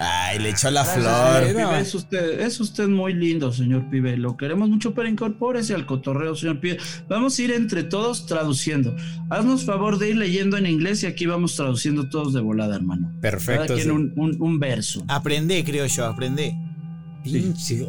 [0.00, 1.46] Ay, le echó la Gracias, flor.
[1.46, 4.16] señor Pibe, es usted, es usted muy lindo, señor Pibe.
[4.16, 6.78] Lo queremos mucho, pero incorpórese al cotorreo, señor Pibe.
[7.08, 8.94] Vamos a ir entre todos traduciendo.
[9.30, 13.12] Haznos favor de ir leyendo en inglés y aquí vamos traduciendo todos de volada, hermano.
[13.20, 13.62] Perfecto.
[13.66, 13.90] Cada quien sí.
[13.90, 15.04] un, un- un verso.
[15.08, 16.06] Aprendé, creo yo,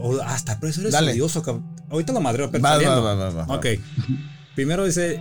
[0.01, 1.11] o hasta por eso eres Dale.
[1.11, 1.65] odioso, cabrón.
[1.89, 3.03] Ahorita lo madreo, pero Va, va, saliendo.
[3.03, 3.55] va, va, va.
[3.55, 3.65] Ok.
[4.55, 5.19] Primero dice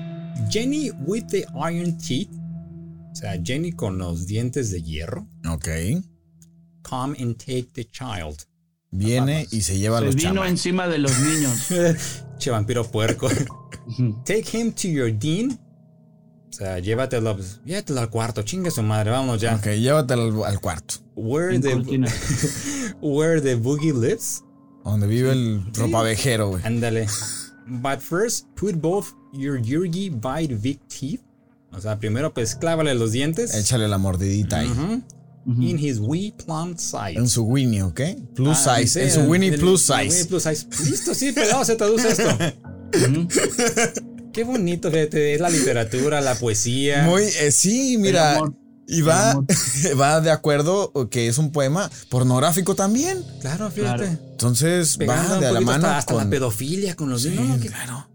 [0.51, 2.29] Jenny with the iron teeth.
[3.13, 5.29] O sea, Jenny con los dientes de hierro.
[5.49, 5.69] Ok.
[6.89, 8.45] Come and take the child.
[8.91, 11.69] Viene y se lleva a Se los vino encima de los niños.
[12.39, 13.29] che vampiro puerco.
[14.25, 15.59] Take him to your dean.
[16.49, 19.57] O sea, llévatelo, pues, llévatelo al cuarto, chingue su madre, vámonos ya.
[19.57, 20.95] Ok, llévatelo al, al cuarto.
[21.15, 21.75] Where the,
[23.03, 24.43] where the boogie lives.
[24.83, 26.63] Donde vive el ropavejero, güey.
[26.65, 27.07] Ándale.
[27.67, 31.21] But first, put both your Yurgi bite big teeth.
[31.73, 33.55] O sea, primero pues clávale los dientes.
[33.55, 34.69] Échale la mordidita ahí.
[34.69, 35.03] Ujú.
[35.49, 35.63] Ujú.
[35.63, 37.15] In his wee plum size.
[37.17, 38.01] En su Winnie, ¿ok?
[38.35, 39.03] Plus Ah, size.
[39.03, 40.27] en su Winnie el- plus Winnie size.
[40.27, 40.67] plus size.
[40.85, 42.29] Listo, sí, pelado, se traduce esto.
[44.33, 47.03] Qué bonito, fíjate, es la literatura, la poesía.
[47.05, 48.41] Muy, eh, sí, mira.
[48.87, 49.43] Y va,
[50.01, 53.23] va de acuerdo que es un poema pornográfico también.
[53.41, 54.05] Claro, fíjate.
[54.05, 54.19] Claro.
[54.31, 55.89] Entonces Pegando va de la poquito mano.
[55.89, 57.49] hasta, la pedofilia con los Sí, niños.
[57.49, 58.09] No, que- claro.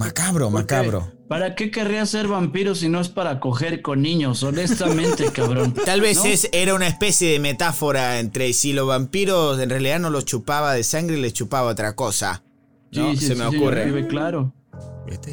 [0.00, 1.12] Macabro, macabro.
[1.28, 4.42] ¿Para qué querría ser vampiro si no es para coger con niños?
[4.42, 5.74] Honestamente, cabrón.
[5.74, 6.24] Tal vez ¿No?
[6.24, 10.72] es, era una especie de metáfora entre si los vampiros en realidad no los chupaba
[10.72, 12.42] de sangre y les chupaba otra cosa.
[12.92, 13.10] ¿no?
[13.12, 14.08] Sí, sí, Se sí, me ocurre.
[14.08, 14.54] Claro.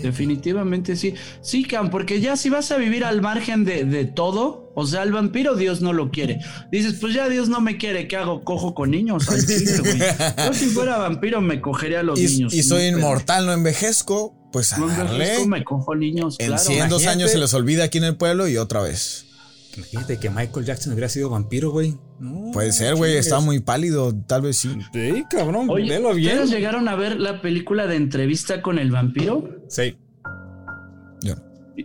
[0.01, 1.13] Definitivamente sí.
[1.41, 5.03] Sí, Cam, porque ya si vas a vivir al margen de, de todo, o sea,
[5.03, 6.39] el vampiro Dios no lo quiere.
[6.71, 8.43] Dices, pues ya Dios no me quiere, ¿qué hago?
[8.43, 9.71] Cojo con niños al chile.
[10.45, 12.53] Yo si fuera vampiro me cogería a los Y, niños.
[12.53, 14.35] y soy inmortal, no envejezco.
[14.51, 15.13] Pues a darle.
[15.13, 16.63] envejezco, me cojo niños, En claro.
[16.63, 19.25] 100, dos años se les olvida aquí en el pueblo y otra vez.
[19.75, 21.97] Imagínate que Michael Jackson hubiera sido vampiro, güey.
[22.19, 23.15] No, Puede ser, güey.
[23.17, 24.11] Está muy pálido.
[24.25, 24.75] Tal vez sí.
[24.91, 26.31] Sí, cabrón, Oye, velo bien.
[26.33, 29.47] ¿ustedes llegaron a ver la película de entrevista con el vampiro?
[29.69, 29.95] Sí.
[31.21, 31.35] Yo.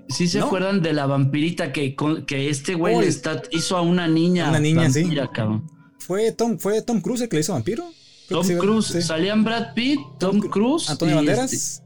[0.09, 0.46] ¿Sí se ¿No?
[0.46, 1.94] acuerdan de la vampirita que,
[2.27, 3.05] que este güey Oye.
[3.07, 4.48] le está, hizo a una niña?
[4.48, 5.07] Una niña, sí.
[5.35, 5.66] cabrón.
[5.98, 7.85] ¿Fue Tom, ¿Fue Tom Cruise el que le hizo vampiro?
[8.27, 9.03] Creo Tom Cruise, sí.
[9.03, 11.53] salían Brad Pitt, Tom Cruise, Antonio y Banderas.
[11.53, 11.85] este,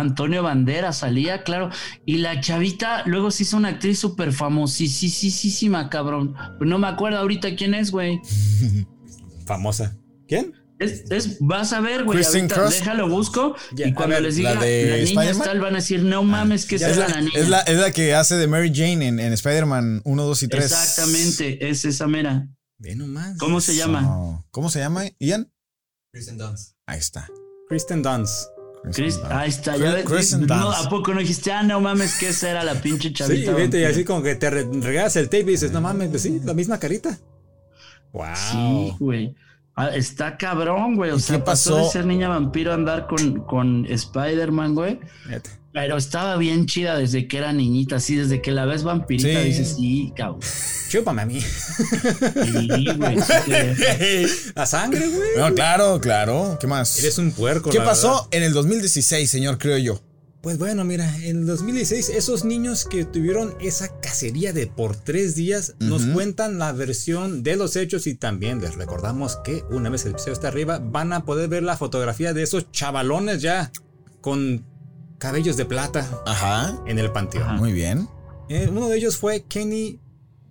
[0.00, 1.70] Antonio Banderas salía, claro.
[2.04, 6.34] Y la chavita luego se hizo una actriz súper famosísima, cabrón.
[6.58, 8.20] Pero no me acuerdo ahorita quién es, güey.
[9.46, 9.96] Famosa.
[10.26, 10.52] ¿Quién?
[10.78, 12.18] Es, es- vas a ver, güey.
[12.18, 13.54] Déjalo busco.
[13.76, 16.76] Y cuando ver, les diga ¿la niña es tal, van a decir, no mames, que
[16.76, 17.32] Es es la, la, niña.
[17.36, 20.48] es, la, es la que hace de Mary Jane en, en Spider-Man 1, 2 y
[20.48, 20.64] 3.
[20.64, 22.48] Exactamente, es esa mera.
[22.78, 23.38] Ve nomás.
[23.38, 24.42] ¿Cómo se llama?
[24.50, 25.52] ¿Cómo se llama, Ian?
[26.12, 26.74] Kristen Dunst.
[26.86, 27.28] Ahí está.
[27.68, 28.48] Kristen Dunst.
[28.92, 29.76] Chris, ahí está.
[29.76, 30.70] Ya ves, no.
[30.70, 33.52] ¿A poco no dijiste, ah, no mames, que esa era la pinche Sí, chavita?
[33.52, 33.88] vete, y vampira"?
[33.88, 36.52] así como que te re- regalas el tape y dices, no mames, pues sí, la
[36.54, 37.18] misma carita.
[38.12, 38.24] Wow.
[38.34, 39.34] Sí, güey.
[39.74, 41.10] Ah, está cabrón, güey.
[41.10, 41.92] O ¿Y sea, qué pasó de pasó?
[41.92, 45.00] ser niña vampiro a andar con, con Spider-Man, güey.
[45.24, 45.50] Fíjate.
[45.74, 49.46] Pero estaba bien chida desde que era niñita, así, desde que la ves vampirita, Sí.
[49.48, 50.38] dices, sí, cabrón.
[50.88, 51.40] Chúpame a mí.
[51.40, 53.18] Sí, güey.
[53.20, 55.30] sí que- La sangre, güey.
[55.36, 56.56] No, claro, claro.
[56.60, 56.96] ¿Qué más?
[57.00, 57.70] Eres un puerco.
[57.70, 58.28] ¿Qué la pasó verdad.
[58.30, 60.00] en el 2016, señor, creo yo?
[60.42, 65.34] Pues bueno, mira, en el 2016 esos niños que tuvieron esa cacería de por tres
[65.34, 70.04] días nos cuentan la versión de los hechos y también les recordamos que una vez
[70.04, 73.72] el episodio está arriba van a poder ver la fotografía de esos chavalones ya
[74.20, 74.66] con
[75.24, 76.78] cabellos de plata Ajá.
[76.84, 77.44] en el panteón.
[77.44, 77.54] Ajá.
[77.54, 78.10] Muy bien.
[78.50, 79.98] Eh, uno de ellos fue Kenny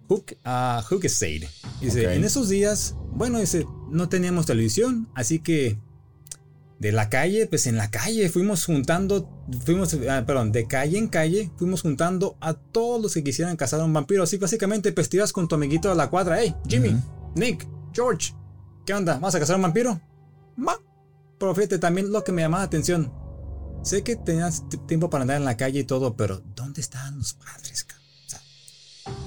[0.10, 0.36] Hook,
[0.90, 1.48] Hookesade.
[1.80, 5.78] Dice, en esos días, bueno, dice, no teníamos televisión, así que
[6.80, 9.30] de la calle, pues en la calle fuimos juntando,
[9.64, 13.80] fuimos, ah, perdón, de calle en calle, fuimos juntando a todos los que quisieran cazar
[13.80, 14.24] a un vampiro.
[14.24, 16.42] Así básicamente, pues te ibas con tu amiguito a la cuadra.
[16.42, 17.00] Hey, Jimmy,
[17.36, 18.34] Nick, George,
[18.88, 19.20] ¿qué onda?
[19.20, 20.02] ¿Vas a cazar a un vampiro?
[20.58, 20.80] Va.
[21.38, 23.23] Pero fíjate, también lo que me llamaba la atención.
[23.84, 27.34] Sé que tenías tiempo para andar en la calle y todo, pero ¿dónde estaban los
[27.34, 27.84] padres?
[27.84, 28.04] cabrón?
[28.26, 28.42] O sea,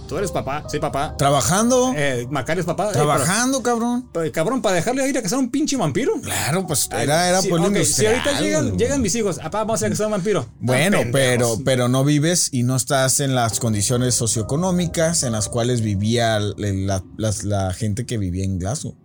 [0.09, 1.15] tú eres papá, sí, papá.
[1.19, 1.93] Trabajando.
[1.95, 2.89] Eh, Macario es papá.
[2.89, 4.09] eh, trabajando, cabrón.
[4.13, 6.15] pero- pero, cabrón, para dejarle ir a cazar a un pinche vampiro.
[6.23, 8.41] Claro, pues era, era Sí, pueblo ok, Si ahorita
[8.77, 10.49] llegan, mis hijos, papá, vamos a cazar a un vampiro.
[10.61, 15.83] Bueno, pero, pero no vives y no estás en las condiciones socioeconómicas en las cuales
[15.83, 18.97] vivía la, las- la gente que vivía en Glasgow.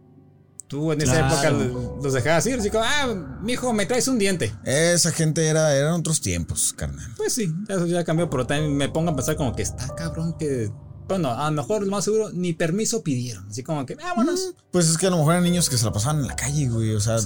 [0.72, 1.62] Tú en esa Claro.
[1.62, 4.56] época los dejabas ir, así como, ah, mijo, me traes un diente.
[4.64, 7.12] Esa gente era, eran otros tiempos, carnal.
[7.18, 10.38] Pues sí, eso ya cambió, pero también me pongo a pensar como que está cabrón
[10.40, 10.72] que.
[11.10, 13.46] Bueno, a lo mejor lo más seguro ni permiso pidieron.
[13.50, 14.54] Así como que, vámonos.
[14.72, 16.70] Pues es que a lo mejor eran niños que se la pasaban en la calle,
[16.70, 16.96] güey.
[16.96, 17.18] O sea,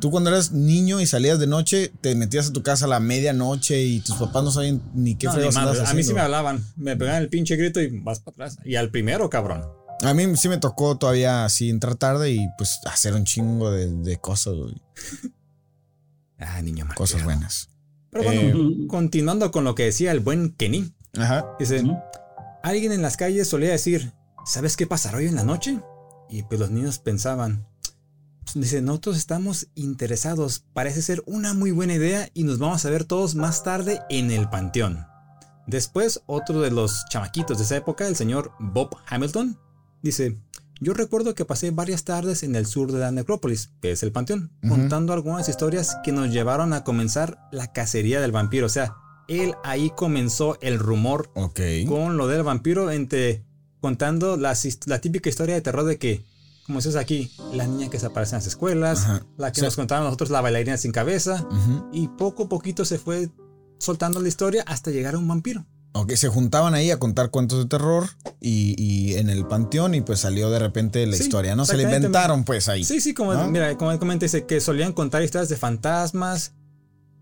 [0.00, 3.00] tú cuando eras niño y salías de noche, te metías a tu casa a la
[3.00, 5.42] medianoche y tus papás no sabían ni qué No, ni
[5.84, 6.64] a mí sí me hablaban.
[6.76, 8.58] Me pegaban el pinche grito y vas para atrás.
[8.64, 9.64] Y al primero, cabrón.
[10.02, 13.90] A mí sí me tocó todavía así entrar tarde y pues hacer un chingo de,
[13.92, 14.82] de cosas, güey.
[16.38, 16.86] Ah, niño.
[16.96, 17.70] Cosas buenas.
[18.10, 20.92] Pero bueno, Eh, continuando con lo que decía el buen Kenny.
[21.16, 21.46] Ajá.
[21.58, 21.82] Dice,
[22.62, 24.12] alguien en las calles solía decir,
[24.44, 25.80] ¿sabes qué pasará hoy en la noche?
[26.28, 27.66] Y pues los niños pensaban,
[28.54, 33.04] dice, nosotros estamos interesados, parece ser una muy buena idea y nos vamos a ver
[33.04, 35.06] todos más tarde en el panteón.
[35.66, 39.58] Después, otro de los chamaquitos de esa época, el señor Bob Hamilton,
[40.04, 40.38] dice,
[40.80, 44.12] yo recuerdo que pasé varias tardes en el sur de la necrópolis, que es el
[44.12, 48.66] panteón, contando algunas historias que nos llevaron a comenzar la cacería del vampiro.
[48.66, 48.94] O sea,
[49.28, 51.30] él ahí comenzó el rumor
[51.88, 53.44] con lo del vampiro entre
[53.80, 56.24] contando las hist- la típica historia de terror de que,
[56.66, 59.26] como dices aquí, la niña que se aparece en las escuelas, Ajá.
[59.36, 61.46] la que O sea- nos contaron nosotros, la bailarina sin cabeza,
[61.92, 63.30] y poco a poquito se fue
[63.78, 65.66] soltando la historia hasta llegar a un vampiro.
[65.96, 68.08] Ok, se juntaban ahí a contar cuentos de terror
[68.40, 71.64] y, y en el panteón y pues salió de repente la Sí, historia, ¿no?
[71.64, 72.06] Se exactamente.
[72.08, 72.82] inventaron pues ahí.
[72.84, 73.48] Sí, sí, como, ¿No?
[73.48, 76.52] mira, como él comenta, dice que solían contar historias de fantasmas,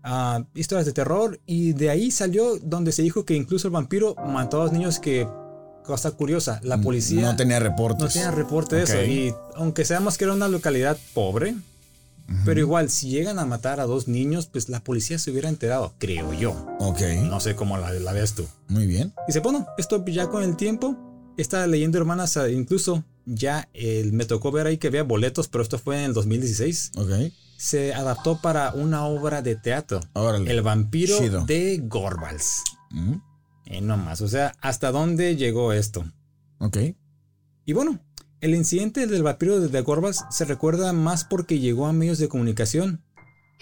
[0.01, 4.15] ah, historias de terror, y de ahí salió donde se dijo que incluso el vampiro
[4.15, 5.27] mató a los niños que,
[5.85, 8.01] cosa curiosa, la policía No tenía reportes.
[8.01, 9.03] no tenía reporte de eso.
[9.03, 11.53] Y aunque sabemos que era una localidad pobre,
[12.45, 15.93] pero igual, si llegan a matar a dos niños, pues la policía se hubiera enterado,
[15.97, 16.51] creo yo.
[16.79, 18.45] Ok, No sé cómo la, la ves tú.
[18.67, 19.13] muy bien.
[19.27, 20.95] Dice, bueno, esto ya con el tiempo,
[21.37, 25.77] esta leyenda urbana, incluso ya eh, me tocó ver ahí que había boletos, pero esto
[25.79, 26.91] fue en el 2016.
[26.97, 27.09] Ok.
[27.57, 30.01] Se adaptó para una obra de teatro.
[30.13, 30.51] Órale.
[30.51, 31.45] El vampiro Chido.
[31.45, 32.61] de Gorbals.
[32.91, 33.15] Mm,
[33.65, 36.03] Eh, no más, o sea, ¿hasta dónde llegó esto?
[36.59, 36.77] Ok.
[37.65, 37.99] Y bueno,
[38.43, 43.01] el incidente del vampiro de Gorbals se recuerda más porque llegó a medios de comunicación.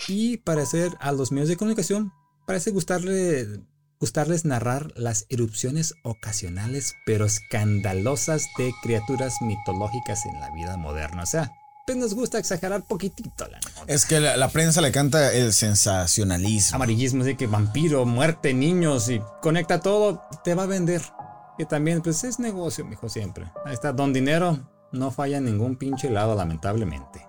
[0.08, 2.12] Y parecer a los medios de comunicación
[2.48, 3.48] parece gustarle,
[4.00, 11.22] gustarles narrar las erupciones ocasionales pero escandalosas de criaturas mitológicas en la vida moderna.
[11.22, 11.52] O sea,
[11.86, 13.84] pues nos gusta exagerar poquitito la nota.
[13.86, 16.78] Es que la, la prensa le canta el sensacionalismo.
[16.78, 21.04] amarillismo de que vampiro, muerte, niños y conecta todo, te va a vender.
[21.60, 23.46] Que también, pues es negocio, mijo, siempre.
[23.66, 27.26] Ahí está, don dinero, no falla en ningún pinche lado, lamentablemente.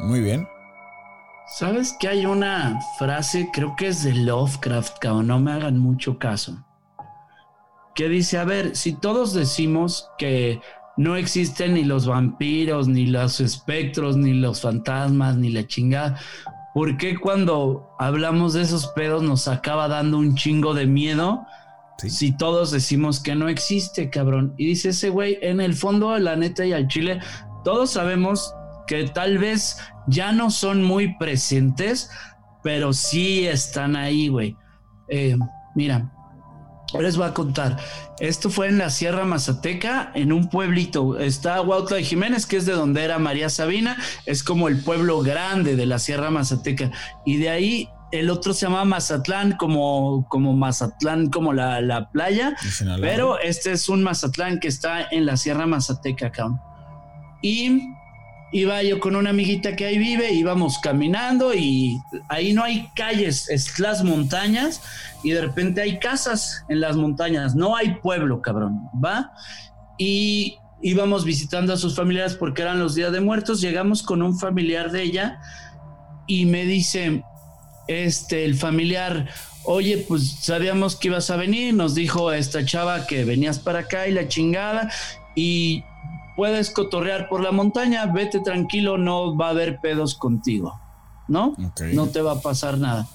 [0.00, 0.48] Muy bien.
[1.46, 6.16] ¿Sabes que hay una frase, creo que es de Lovecraft, cabrón, no me hagan mucho
[6.18, 6.64] caso,
[7.94, 10.60] que dice, a ver, si todos decimos que
[10.96, 16.20] no existen ni los vampiros, ni los espectros, ni los fantasmas, ni la chingada,
[16.72, 21.44] ¿por qué cuando hablamos de esos pedos nos acaba dando un chingo de miedo?
[22.08, 24.54] Si todos decimos que no existe, cabrón.
[24.56, 27.20] Y dice ese güey, en el fondo, la neta y al chile,
[27.64, 28.54] todos sabemos
[28.86, 32.10] que tal vez ya no son muy presentes,
[32.62, 34.56] pero sí están ahí, güey.
[35.08, 35.36] Eh,
[35.74, 36.10] mira,
[36.98, 37.76] les voy a contar.
[38.18, 41.18] Esto fue en la Sierra Mazateca, en un pueblito.
[41.18, 43.96] Está Huautla de Jiménez, que es de donde era María Sabina.
[44.26, 46.90] Es como el pueblo grande de la Sierra Mazateca.
[47.24, 52.56] Y de ahí el otro se llama Mazatlán, como, como Mazatlán, como la, la playa.
[53.00, 56.60] Pero este es un Mazatlán que está en la Sierra Mazateca, cabrón.
[57.42, 57.82] Y
[58.52, 63.48] iba yo con una amiguita que ahí vive, íbamos caminando y ahí no hay calles,
[63.48, 64.82] es las montañas
[65.22, 69.32] y de repente hay casas en las montañas, no hay pueblo, cabrón, ¿va?
[69.98, 74.38] Y íbamos visitando a sus familiares porque eran los días de muertos, llegamos con un
[74.38, 75.40] familiar de ella
[76.26, 77.22] y me dice,
[77.90, 79.28] este, el familiar,
[79.64, 84.06] oye, pues sabíamos que ibas a venir, nos dijo esta chava que venías para acá
[84.06, 84.90] y la chingada,
[85.34, 85.82] y
[86.36, 90.80] puedes cotorrear por la montaña, vete tranquilo, no va a haber pedos contigo,
[91.26, 91.56] ¿no?
[91.92, 93.08] No te va a pasar nada.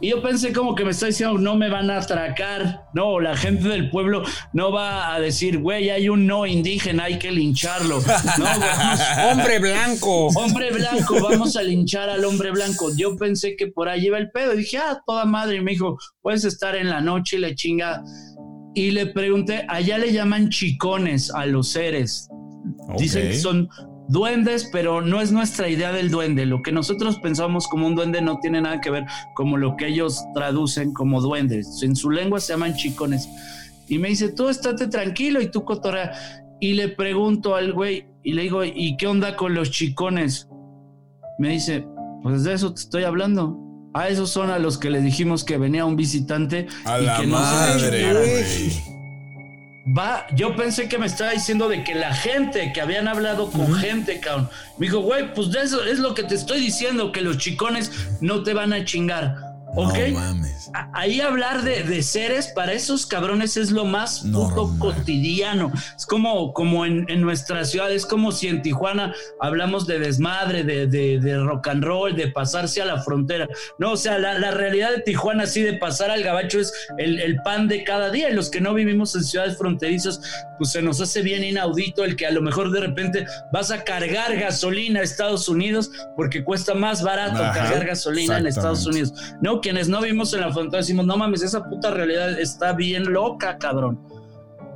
[0.00, 2.84] Y yo pensé como que me está diciendo, no me van a atracar.
[2.92, 7.18] No, la gente del pueblo no va a decir, güey, hay un no indígena, hay
[7.18, 8.00] que lincharlo.
[8.38, 8.44] No,
[9.30, 10.28] hombre blanco.
[10.28, 12.90] Hombre blanco, vamos a linchar al hombre blanco.
[12.96, 14.54] Yo pensé que por ahí iba el pedo.
[14.54, 15.56] Y dije, ah, toda madre.
[15.56, 18.02] Y me dijo, puedes estar en la noche y le chinga.
[18.74, 22.28] Y le pregunté, allá le llaman chicones a los seres.
[22.98, 23.68] Dicen que son
[24.08, 26.46] duendes, pero no es nuestra idea del duende.
[26.46, 29.88] Lo que nosotros pensamos como un duende no tiene nada que ver como lo que
[29.88, 31.82] ellos traducen como duendes.
[31.82, 33.28] En su lengua se llaman chicones.
[33.88, 36.12] Y me dice, tú estate tranquilo y tú cotorrea.
[36.60, 40.48] Y le pregunto al güey y le digo, ¿y qué onda con los chicones?
[41.38, 41.86] Me dice,
[42.22, 43.60] pues de eso te estoy hablando.
[43.92, 47.38] A esos son a los que le dijimos que venía un visitante y que no
[47.78, 48.93] se
[49.86, 53.74] Va, yo pensé que me estaba diciendo de que la gente, que habían hablado con
[53.74, 54.48] gente, cabrón.
[54.78, 57.92] Me dijo, güey, pues de eso es lo que te estoy diciendo, que los chicones
[58.22, 59.43] no te van a chingar.
[59.74, 59.94] ¿Ok?
[60.92, 65.72] Ahí hablar de, seres para esos cabrones es lo más puto cotidiano.
[65.96, 70.86] Es como, como en, nuestra ciudad, es como si en Tijuana hablamos de desmadre, de,
[70.86, 73.48] de, rock and roll, de pasarse a la frontera.
[73.78, 77.36] No, o sea, la, realidad de Tijuana, así de pasar al gabacho, es el, el,
[77.42, 78.30] pan de cada día.
[78.30, 80.20] Y los que no vivimos en ciudades fronterizas,
[80.58, 83.84] pues se nos hace bien inaudito el que a lo mejor de repente vas a
[83.84, 89.12] cargar gasolina a Estados Unidos porque cuesta más barato cargar gasolina en Estados Unidos.
[89.40, 93.12] No, quienes no vimos en la frontera decimos, no mames, esa puta realidad está bien
[93.12, 94.00] loca, cabrón.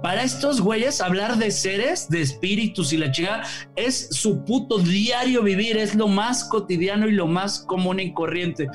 [0.03, 3.43] Para estos güeyes, hablar de seres, de espíritus y la chingada
[3.75, 8.69] es su puto diario vivir, es lo más cotidiano y lo más común y corriente.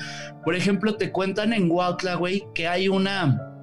[0.44, 3.53] Por ejemplo, te cuentan en Huautla, güey, que hay una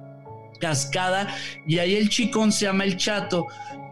[0.62, 1.34] cascada
[1.66, 3.48] y ahí el chicón se llama el chato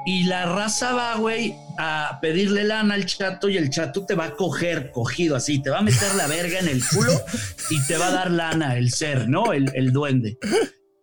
[0.07, 4.27] y la raza va, güey, a pedirle lana al chato y el chato te va
[4.27, 7.13] a coger cogido así, te va a meter la verga en el culo
[7.71, 9.53] y te va a dar lana el ser, ¿no?
[9.53, 10.39] El, el duende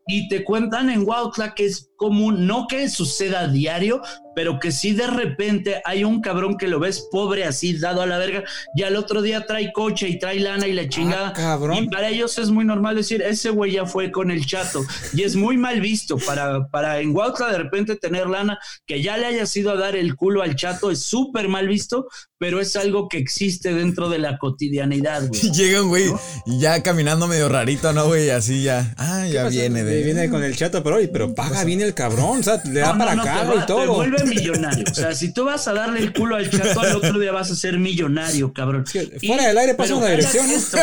[0.07, 4.01] y te cuentan en Huautla que es común, no que suceda a diario,
[4.37, 8.05] pero que si de repente hay un cabrón que lo ves pobre así, dado a
[8.05, 8.43] la verga,
[8.75, 11.33] y al otro día trae coche y trae lana y la chingada.
[11.35, 14.85] Ah, y para ellos es muy normal decir, ese güey ya fue con el chato.
[15.11, 19.17] Y es muy mal visto para, para en Huautla de repente tener lana, que ya
[19.17, 22.75] le haya sido a dar el culo al chato, es súper mal visto, pero es
[22.75, 25.41] algo que existe dentro de la cotidianidad, güey.
[25.51, 26.13] Llegan, güey,
[26.45, 28.29] y ya caminando medio rarito, ¿no, güey?
[28.29, 28.93] Así ya.
[28.97, 30.03] Ah, ya viene de.
[30.03, 33.13] Viene con el chato, pero, pero paga bien el cabrón, o sea, le da para
[33.13, 33.81] acá y todo.
[33.81, 34.85] Te vuelve millonario.
[34.89, 37.51] O sea, si tú vas a darle el culo al chato, al otro día vas
[37.51, 38.85] a ser millonario, cabrón.
[38.85, 40.49] fuera del aire pasa una dirección.
[40.49, 40.77] Esto,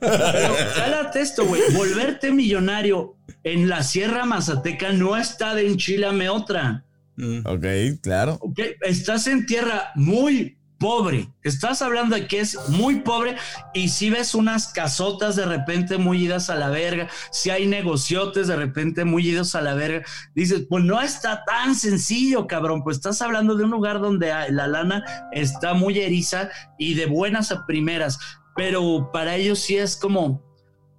[0.00, 1.62] pero cálate esto, güey.
[1.72, 6.84] Volverte millonario en la Sierra Mazateca no está de enchilame otra.
[7.16, 7.46] Mm.
[7.46, 7.64] Ok,
[8.02, 8.40] claro.
[8.82, 11.28] Estás en tierra muy pobre.
[11.42, 13.36] Estás hablando de que es muy pobre
[13.74, 18.48] y si ves unas casotas de repente muy idas a la verga, si hay negociotes
[18.48, 22.82] de repente muy idos a la verga, dices, pues no está tan sencillo, cabrón.
[22.82, 27.52] Pues estás hablando de un lugar donde la lana está muy eriza y de buenas
[27.52, 28.18] a primeras,
[28.56, 30.42] pero para ellos sí es como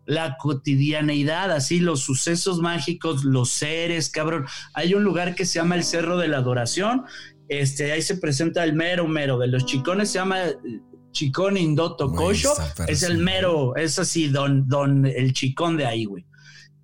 [0.06, 4.46] la cotidianeidad, así los sucesos mágicos, los seres, cabrón.
[4.76, 7.06] Hay un lugar que se llama el Cerro de la Adoración,
[7.52, 10.56] este, ahí se presenta el mero mero de los chicones, se llama eh,
[11.12, 12.54] Chicón Indoto Cocho,
[12.88, 16.26] es el mero, es así, don, don, el chicón de ahí, güey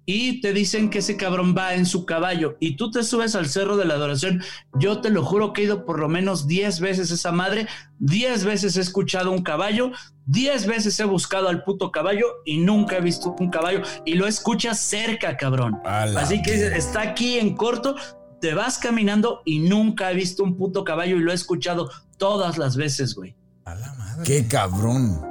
[0.10, 3.50] y te dicen que ese cabrón va en su caballo y tú te subes al
[3.50, 4.42] cerro de la adoración.
[4.80, 7.68] Yo te lo juro que he ido por lo menos 10 veces esa madre,
[8.00, 9.92] 10 veces he escuchado un caballo,
[10.28, 14.28] 10 veces he buscado al puto caballo y nunca he visto un caballo y lo
[14.28, 15.78] escuchas cerca, cabrón.
[15.84, 17.98] Así que está aquí en corto,
[18.40, 22.58] te vas caminando y nunca he visto un puto caballo y lo he escuchado todas
[22.58, 23.36] las veces, güey.
[23.66, 24.24] A la madre.
[24.24, 25.22] Qué cabrón.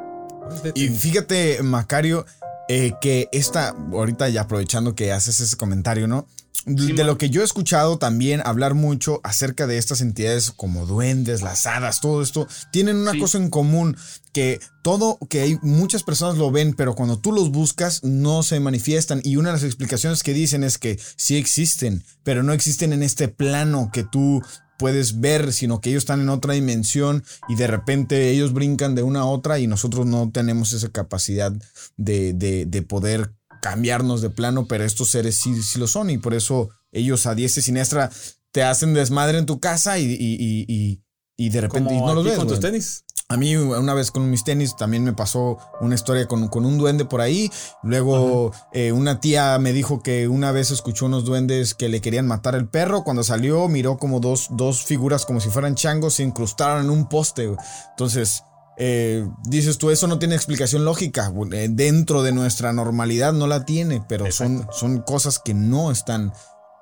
[0.75, 2.27] Y fíjate, Macario,
[2.69, 6.27] eh, que esta, ahorita ya aprovechando que haces ese comentario, ¿no?
[6.65, 11.43] de lo que yo he escuchado también hablar mucho acerca de estas entidades como duendes,
[11.43, 13.97] las hadas, todo esto, tienen una cosa en común,
[14.37, 18.61] que todo, que hay muchas personas lo ven, pero cuando tú los buscas no se
[18.61, 19.23] manifiestan.
[19.25, 23.03] Y una de las explicaciones que dicen es que sí existen, pero no existen en
[23.03, 24.43] este plano que tú
[24.79, 29.03] puedes ver, sino que ellos están en otra dimensión y de repente ellos brincan de
[29.03, 31.51] una a otra y nosotros no tenemos esa capacidad
[31.97, 33.33] de, de, poder
[33.63, 37.35] cambiarnos de plano, pero estos seres sí, sí, lo son y por eso ellos a
[37.35, 38.11] diestra y siniestra
[38.53, 41.01] te hacen desmadre en tu casa y, y, y,
[41.39, 42.37] y de repente no los ves.
[42.37, 43.06] con tus tenis?
[43.29, 46.79] A mí una vez con mis tenis también me pasó una historia con, con un
[46.79, 47.51] duende por ahí.
[47.83, 52.29] Luego eh, una tía me dijo que una vez escuchó unos duendes que le querían
[52.29, 53.03] matar el perro.
[53.03, 57.09] Cuando salió miró como dos, dos figuras como si fueran changos se incrustaron en un
[57.09, 57.53] poste.
[57.91, 58.45] Entonces
[58.77, 61.33] eh, dices tú, eso no tiene explicación lógica.
[61.51, 66.33] Eh, dentro de nuestra normalidad no la tiene, pero son, son cosas que no están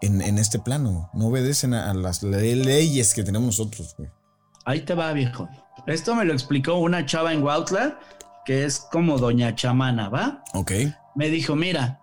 [0.02, 1.08] en, en, este plano.
[1.14, 3.96] No obedecen a, las leyes que tenemos nosotros.
[4.66, 5.48] Ahí te va, viejo.
[5.86, 7.98] Esto me lo explicó una chava en Wautla,
[8.44, 10.42] que es como doña chamana, ¿va?
[10.54, 10.72] Ok.
[11.14, 12.00] Me dijo, mira,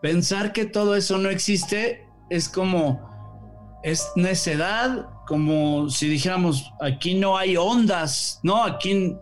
[0.00, 7.36] pensar que todo eso no existe es como, es necedad, como si dijéramos, aquí no
[7.36, 8.64] hay ondas, ¿no?
[8.64, 9.16] Aquí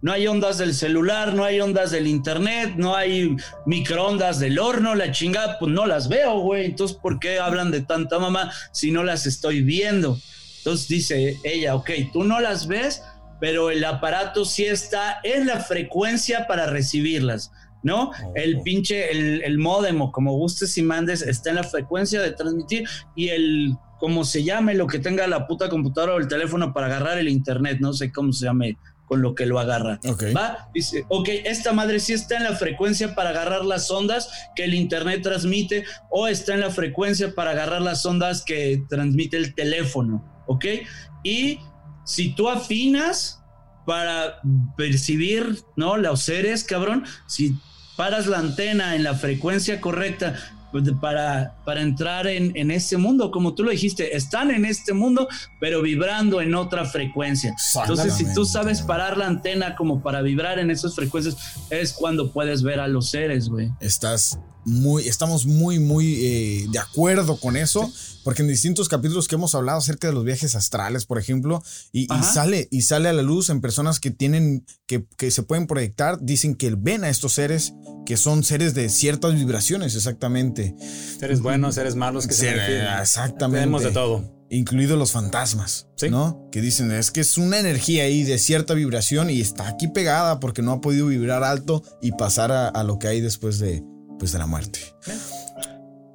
[0.00, 3.36] no hay ondas del celular, no hay ondas del internet, no hay
[3.66, 6.66] microondas del horno, la chingada, pues no las veo, güey.
[6.66, 10.18] Entonces, ¿por qué hablan de tanta mamá si no las estoy viendo?
[10.68, 13.02] Entonces dice ella, ok, tú no las ves,
[13.40, 17.50] pero el aparato sí está en la frecuencia para recibirlas,
[17.82, 18.10] ¿no?
[18.10, 18.32] Oh.
[18.34, 22.32] El pinche, el, el módem o como gustes y mandes está en la frecuencia de
[22.32, 26.74] transmitir y el, como se llame, lo que tenga la puta computadora o el teléfono
[26.74, 28.76] para agarrar el internet, no sé cómo se llame
[29.08, 29.98] con lo que lo agarra.
[30.36, 34.64] Va, dice, ok, esta madre sí está en la frecuencia para agarrar las ondas que
[34.64, 39.54] el internet transmite o está en la frecuencia para agarrar las ondas que transmite el
[39.54, 40.64] teléfono, ¿ok?
[41.22, 41.60] Y
[42.04, 43.40] si tú afinas
[43.86, 44.40] para
[44.76, 45.96] percibir, ¿no?
[45.96, 47.56] Los seres, cabrón, si
[47.96, 50.34] paras la antena en la frecuencia correcta
[51.00, 55.28] para, para entrar en, en ese mundo, como tú lo dijiste, están en este mundo,
[55.60, 57.54] pero vibrando en otra frecuencia.
[57.80, 61.36] Entonces, si tú sabes parar la antena como para vibrar en esas frecuencias,
[61.70, 63.70] es cuando puedes ver a los seres, güey.
[63.80, 64.38] Estás
[64.68, 67.90] muy, estamos muy, muy eh, de acuerdo con eso,
[68.24, 71.62] porque en distintos capítulos que hemos hablado acerca de los viajes astrales, por ejemplo,
[71.92, 75.66] y, sale, y sale a la luz en personas que tienen, que, que, se pueden
[75.66, 77.72] proyectar, dicen que ven a estos seres,
[78.06, 80.74] que son seres de ciertas vibraciones, exactamente.
[81.18, 82.50] Seres buenos, seres malos, que se
[83.00, 83.60] Exactamente.
[83.60, 84.38] Tenemos de todo.
[84.50, 86.48] Incluidos los fantasmas, ¿no?
[86.50, 90.40] Que dicen, es que es una energía ahí de cierta vibración y está aquí pegada
[90.40, 93.82] porque no ha podido vibrar alto y pasar a lo que hay después de,
[94.18, 94.80] pues de la muerte.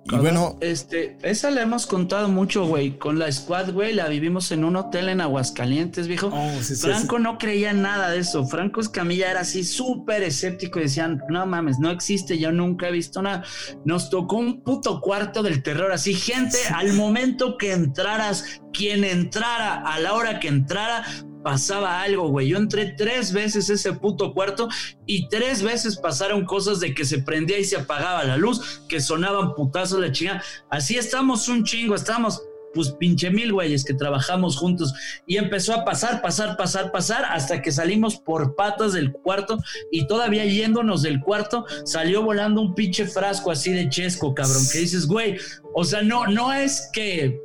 [0.05, 2.97] Y bueno, este, esa la hemos contado mucho, güey.
[2.97, 6.29] Con la squad, güey, la vivimos en un hotel en Aguascalientes, viejo.
[6.33, 8.45] Oh, Franco no creía nada de eso.
[8.45, 12.91] Franco Escamilla era así súper escéptico y decían, no mames, no existe, yo nunca he
[12.91, 13.43] visto nada.
[13.85, 19.75] Nos tocó un puto cuarto del terror, así, gente, al momento que entraras, quien entrara,
[19.81, 21.05] a la hora que entrara,
[21.43, 22.49] pasaba algo, güey.
[22.49, 24.69] Yo entré tres veces ese puto cuarto
[25.05, 29.01] y tres veces pasaron cosas de que se prendía y se apagaba la luz, que
[29.01, 30.43] sonaban putazos la chingada.
[30.69, 32.41] Así estamos un chingo, estamos
[32.73, 34.93] pues pinche mil güeyes que trabajamos juntos
[35.27, 39.59] y empezó a pasar, pasar, pasar, pasar hasta que salimos por patas del cuarto
[39.91, 44.79] y todavía yéndonos del cuarto salió volando un pinche frasco así de chesco, cabrón, que
[44.79, 45.37] dices, güey,
[45.75, 47.39] o sea, no, no es que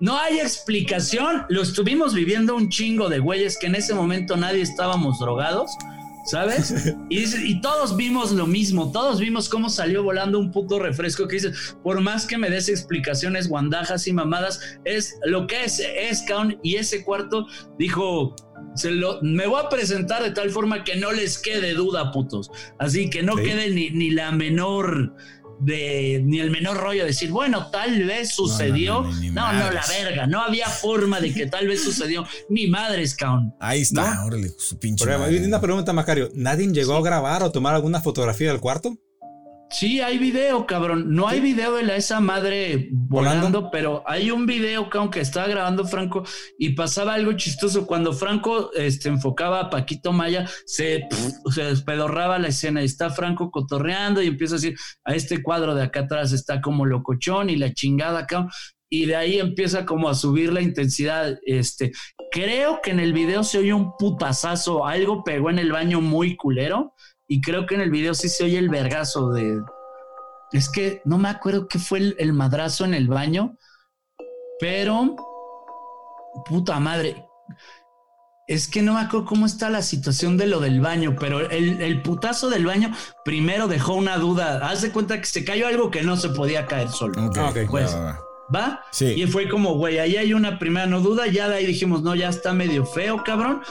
[0.00, 1.44] no hay explicación.
[1.48, 5.70] Lo estuvimos viviendo un chingo de güeyes que en ese momento nadie estábamos drogados,
[6.24, 6.94] ¿sabes?
[7.10, 8.90] Y, todos vimos lo mismo.
[8.90, 12.68] Todos vimos cómo salió volando un puto refresco que dices, por más que me des
[12.68, 17.46] explicaciones guandajas y mamadas, es lo que es Escaun y ese cuarto
[17.78, 18.34] dijo.
[18.74, 22.50] Se lo, me voy a presentar de tal forma que no les quede duda, putos.
[22.78, 25.12] Así que no quede ni, ni la menor
[25.60, 29.02] de ni el menor rollo de decir, bueno, tal vez sucedió.
[29.02, 30.26] No, no, la verga.
[30.26, 32.26] No había forma de que tal vez sucedió.
[32.48, 33.54] Ni madres, cabrón.
[33.60, 35.04] Ahí está, órale, su pinche.
[35.04, 36.30] Una pregunta, Macario.
[36.34, 38.96] ¿Nadie llegó a grabar o tomar alguna fotografía del cuarto?
[39.70, 41.14] Sí, hay video, cabrón.
[41.14, 45.84] No hay video de la, esa madre volando, pero hay un video, que estaba grabando
[45.84, 46.24] Franco
[46.58, 47.86] y pasaba algo chistoso.
[47.86, 51.06] Cuando Franco este, enfocaba a Paquito Maya, se,
[51.54, 55.76] se despedorraba la escena y está Franco cotorreando y empieza a decir, a este cuadro
[55.76, 58.50] de acá atrás está como locochón y la chingada, cabrón.
[58.92, 61.38] Y de ahí empieza como a subir la intensidad.
[61.46, 61.92] Este,
[62.32, 66.34] creo que en el video se oye un putazazo, algo pegó en el baño muy
[66.34, 66.92] culero
[67.30, 69.62] y creo que en el video sí se oye el vergazo de.
[70.50, 73.56] Es que no me acuerdo qué fue el, madrazo en el baño,
[74.58, 75.14] pero.
[76.44, 77.24] Puta madre.
[78.48, 82.02] Es que no me acuerdo cómo está la situación de lo del baño, pero el,
[82.02, 82.92] putazo del baño
[83.24, 84.68] primero dejó una duda.
[84.68, 87.26] Haz de cuenta que se cayó algo que no se podía caer solo.
[87.26, 87.68] Okay.
[87.68, 87.96] Pues,
[88.52, 89.06] va, Sí.
[89.06, 91.28] Y fue como, güey, ahí hay una primera no duda.
[91.28, 93.62] Ya de ahí dijimos, no, ya está medio feo, cabrón.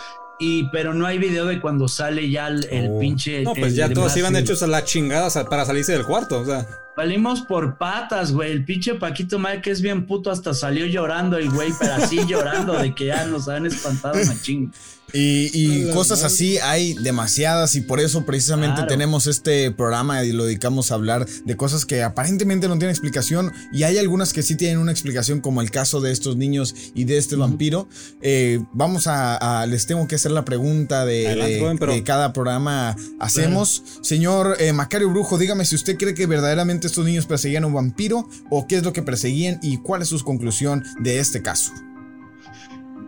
[0.41, 2.99] Y, pero no hay video de cuando sale ya el, oh.
[2.99, 3.43] pinche.
[3.43, 6.65] No, pues ya todos iban hechos a la chingada para salirse del cuarto, o sea.
[6.95, 8.51] Salimos por patas, güey.
[8.51, 12.21] El pinche Paquito Maya, que es bien puto, hasta salió llorando el güey, pero así
[12.27, 14.71] llorando de que ya nos han espantado una chinga.
[15.13, 18.87] Y, y cosas así hay demasiadas y por eso precisamente Claro.
[18.89, 23.51] tenemos este programa y lo dedicamos a hablar de cosas que aparentemente no tienen explicación
[23.73, 27.05] y hay algunas que sí tienen una explicación como el caso de estos niños y
[27.05, 27.87] de este vampiro.
[28.21, 31.93] Eh, vamos a, a- les tengo que hacer la pregunta de, Adelante, de- joven, pero-
[31.93, 33.83] de cada programa hacemos.
[34.01, 37.73] Señor eh, Macario Brujo, dígame si usted cree que verdaderamente estos niños perseguían a un
[37.73, 41.71] vampiro o qué es lo que perseguían y cuál es su conclusión de este caso.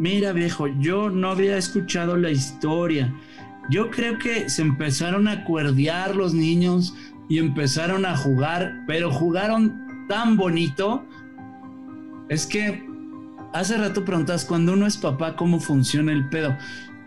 [0.02, 3.14] Mira, viejo, yo no había escuchado la historia.
[3.70, 6.96] Yo creo que se empezaron a cuerdear los niños
[7.30, 11.06] y empezaron a jugar, pero jugaron tan bonito.
[12.30, 12.84] Es que
[13.54, 16.58] hace rato preguntas, cuando uno es papá, ¿cómo funciona el pedo?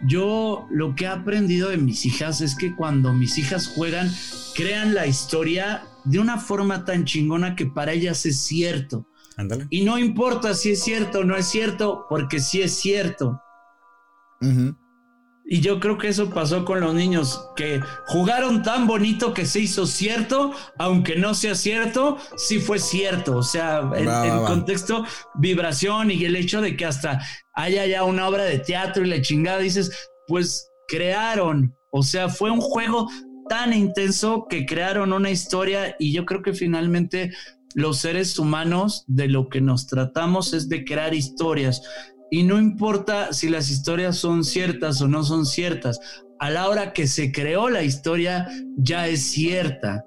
[0.07, 4.09] Yo lo que he aprendido de mis hijas es que cuando mis hijas juegan,
[4.55, 9.09] crean la historia de una forma tan chingona que para ellas es cierto.
[9.37, 9.67] Ándale.
[9.71, 13.41] Y no importa si es cierto o no es cierto, porque sí es cierto.
[14.41, 14.77] Ujú.
[15.47, 19.61] Y yo creo que eso pasó con los niños, que jugaron tan bonito que se
[19.61, 23.37] hizo cierto, aunque no sea cierto, sí fue cierto.
[23.37, 24.47] O sea, el, Va, va, el va.
[24.47, 25.05] contexto,
[25.35, 27.21] vibración y el hecho de que hasta
[27.53, 29.91] haya ya una obra de teatro y la chingada, dices,
[30.27, 31.75] pues crearon.
[31.91, 33.09] O sea, fue un juego
[33.49, 37.33] tan intenso que crearon una historia y yo creo que finalmente
[37.75, 41.83] los seres humanos de lo que nos tratamos es de crear historias.
[42.31, 46.01] Y no importa si las historias son ciertas o no son ciertas,
[46.41, 50.05] a la hora que se creó la historia ya es cierta.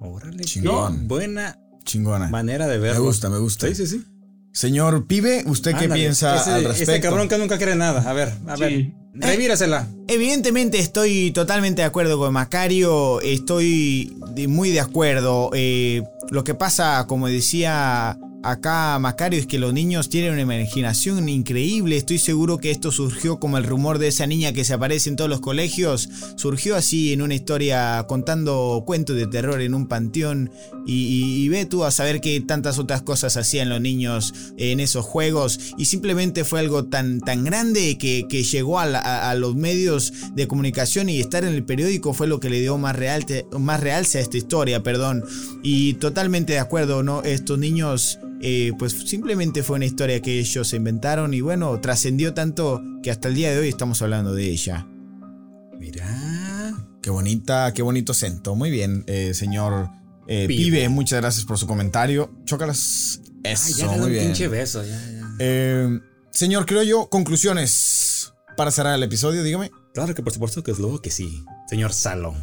[0.00, 0.44] Órale.
[0.44, 1.00] Chingón.
[1.00, 2.28] qué Buena Chingona.
[2.28, 3.04] manera de Me verlo.
[3.04, 3.66] gusta, me gusta.
[3.68, 4.04] Sí, sí, sí.
[4.52, 6.92] Señor Pibe, ¿usted qué piensa ese- al respecto?
[6.92, 8.08] Este cabrón que nunca cree nada.
[8.08, 8.62] A ver, a Sí.
[8.62, 8.92] ver.
[9.12, 9.86] Revírasela.
[10.08, 15.50] Evidentemente estoy totalmente de acuerdo con Macario, estoy de- muy de acuerdo.
[15.54, 21.28] Eh, lo que pasa, como decía acá Macario, es que los niños tienen una imaginación
[21.28, 21.96] increíble.
[21.96, 25.16] Estoy seguro que esto surgió como el rumor de esa niña que se aparece en
[25.16, 26.08] todos los colegios.
[26.36, 30.50] Surgió así en una historia contando cuentos de terror en un panteón.
[30.86, 35.74] Y, ve tú a saber que tantas otras cosas hacían los niños en esos juegos.
[35.76, 41.08] Y simplemente fue algo tan, tan grande que, que llegó a los medios de comunicación
[41.08, 43.24] y estar en el periódico fue lo que le dio más, real,
[43.58, 45.24] más realce a esta historia, perdón.
[45.62, 47.22] Y totalmente de acuerdo, ¿no?
[47.22, 52.32] Estos niños, eh, pues simplemente fue una historia que ellos se inventaron y bueno, trascendió
[52.34, 54.86] tanto que hasta el día de hoy estamos hablando de ella.
[55.78, 56.06] Mira.
[57.02, 58.54] Qué bonita, qué bonito acento.
[58.54, 59.90] Muy bien, eh, señor
[60.26, 60.78] eh, Pibe.
[60.78, 60.88] Pibe.
[60.88, 62.30] muchas gracias por su comentario.
[62.44, 63.20] Chócalas.
[63.42, 64.24] Eso, Ay, ya muy un bien.
[64.26, 64.82] pinche beso.
[64.84, 65.34] Ya, ya.
[65.38, 69.70] Eh, señor, creo yo, conclusiones para cerrar el episodio, dígame.
[69.94, 72.34] Claro que por supuesto que es luego que sí, señor Salo.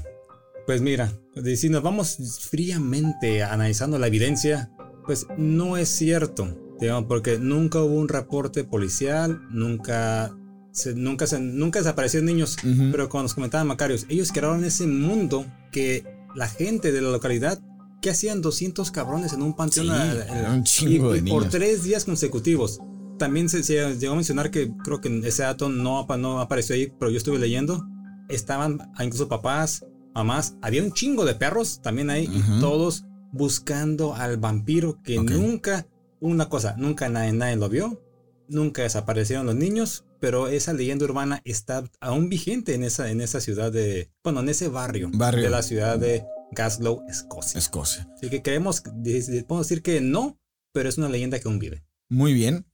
[0.66, 1.14] Pues mira,
[1.56, 2.18] si nos vamos
[2.50, 4.70] fríamente analizando la evidencia,
[5.08, 6.48] pues no es cierto,
[6.80, 10.36] digamos, porque nunca hubo un reporte policial, nunca
[10.72, 12.56] se, nunca se, nunca desaparecieron niños,
[12.92, 16.06] pero como nos comentaba Macarios, ellos crearon ese mundo que
[16.36, 17.60] la gente de la localidad
[18.00, 21.32] que hacían 200 cabrones en un panteón Sí, a- era un chingo y- de y
[21.32, 22.80] por tres días consecutivos.
[23.18, 26.76] También se, se llegó a mencionar que creo que ese dato no, apa- no apareció
[26.76, 27.84] ahí, pero yo estuve leyendo.
[28.30, 29.84] Estaban incluso papás,
[30.14, 35.88] mamás, había un chingo de perros también ahí y todos buscando al vampiro que nunca,
[36.20, 38.02] una cosa, nunca nadie, nadie lo vio,
[38.48, 43.40] nunca desaparecieron los niños, pero esa leyenda urbana está aún vigente en esa, en esa
[43.42, 45.44] ciudad de, bueno, en ese barrio, Barrio.
[45.44, 47.58] de la ciudad de Glasgow, Escocia.
[47.60, 48.10] Escocia.
[48.16, 50.40] Así que creemos, de- podemos decir que no,
[50.72, 51.84] pero es una leyenda que aún vive.
[52.10, 52.66] Muy bien.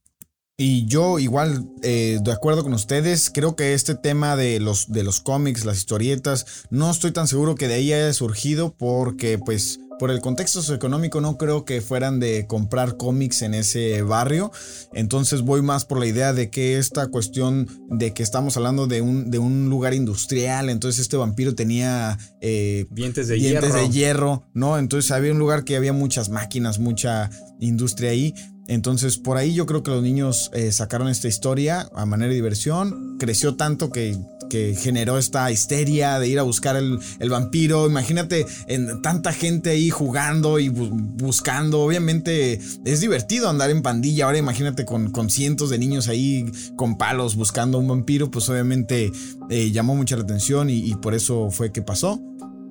[0.56, 5.02] Y yo igual, eh, de acuerdo con ustedes, creo que este tema de los, de
[5.02, 9.80] los cómics, las historietas, no estoy tan seguro que de ahí haya surgido porque pues
[9.98, 14.52] por el contexto socioeconómico no creo que fueran de comprar cómics en ese barrio.
[14.92, 19.00] Entonces voy más por la idea de que esta cuestión de que estamos hablando de
[19.00, 22.16] un, de un lugar industrial, entonces este vampiro tenía...
[22.40, 23.80] eh, Dientes de dientes hierro.
[23.80, 24.78] de hierro, ¿no?
[24.78, 27.28] Entonces había un lugar que había muchas máquinas, mucha
[27.58, 28.34] industria ahí.
[28.66, 32.34] Entonces por ahí yo creo que los niños eh, sacaron esta historia a manera de
[32.36, 33.16] diversión.
[33.18, 34.16] Creció tanto que,
[34.48, 37.86] que generó esta histeria de ir a buscar el, el vampiro.
[37.86, 41.82] Imagínate en tanta gente ahí jugando y bu- buscando.
[41.82, 44.24] Obviamente es divertido andar en pandilla.
[44.24, 48.30] Ahora imagínate con, con cientos de niños ahí con palos buscando un vampiro.
[48.30, 49.12] Pues obviamente
[49.50, 52.18] eh, llamó mucha la atención y, por eso fue que pasó.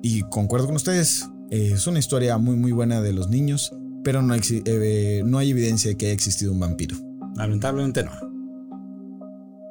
[0.02, 3.72] Y concuerdo con ustedes, es una historia muy muy buena de los niños,
[4.04, 6.96] pero no, exi- eh, no hay evidencia de que haya existido un vampiro.
[7.34, 8.12] Lamentablemente no.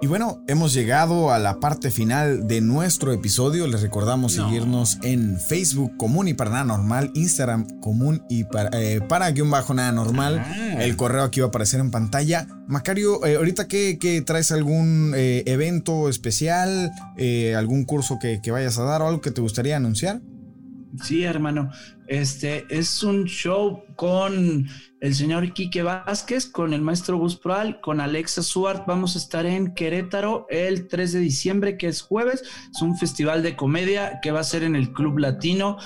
[0.02, 3.68] Y bueno, hemos llegado a la parte final de nuestro episodio.
[3.68, 9.00] Les recordamos seguirnos en Facebook Común y para nada normal, Instagram Común y para, eh,
[9.00, 10.40] para guion bajo nada normal.
[10.46, 10.84] Ah.
[10.84, 12.48] El correo aquí va a aparecer en pantalla.
[12.68, 18.78] Macario, eh, ahorita que, traes algún eh, evento especial, eh, algún curso que, que vayas
[18.80, 20.20] a dar o algo que te gustaría anunciar.
[21.02, 21.72] Sí, hermano.
[22.08, 24.68] Este es un show con
[25.00, 28.86] el señor Quique Vázquez, con el maestro Gus Proal, con Alexa Suart.
[28.86, 32.44] Vamos a estar en Querétaro el 3 de diciembre, que es jueves.
[32.72, 35.78] Es un festival de comedia que va a ser en el Club Latino.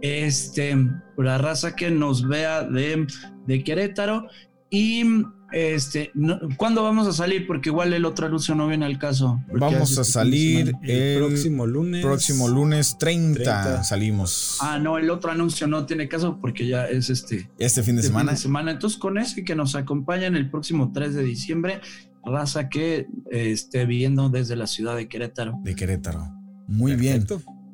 [0.00, 0.76] Este,
[1.18, 3.06] la raza que nos vea de,
[3.46, 4.26] de Querétaro.
[4.70, 5.04] Y
[5.52, 6.12] este,
[6.56, 7.46] ¿cuándo vamos a salir?
[7.46, 9.40] Porque igual el otro anuncio no viene al caso.
[9.52, 12.04] Vamos a salir el, próximo lunes.
[12.04, 14.58] Próximo lunes 30, salimos.
[14.60, 17.48] Ah, no, el otro anuncio no tiene caso porque ya es este.
[17.58, 18.30] Este fin de este semana.
[18.30, 18.70] Fin de semana.
[18.72, 21.80] Entonces, con ese que nos acompañan el próximo 3 de diciembre,
[22.24, 25.60] raza que eh, esté viendo desde la ciudad de Querétaro.
[25.62, 26.32] De Querétaro.
[26.66, 27.24] Muy bien.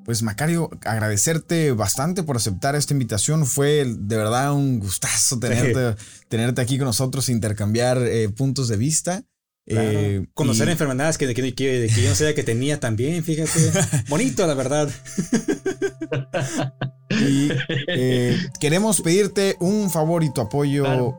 [0.04, 3.46] Pues Macario, agradecerte bastante por aceptar esta invitación.
[3.46, 5.94] Fue de verdad un gustazo tenerte,
[6.28, 9.22] tenerte aquí con nosotros, intercambiar eh, puntos de vista.
[9.66, 13.70] Eh, Conocer enfermedades que, que, que, yo no sabía que tenía también, fíjate.
[14.08, 14.90] Bonito, la verdad.
[17.10, 17.48] y
[17.86, 21.16] eh, queremos pedirte un favor y tu apoyo,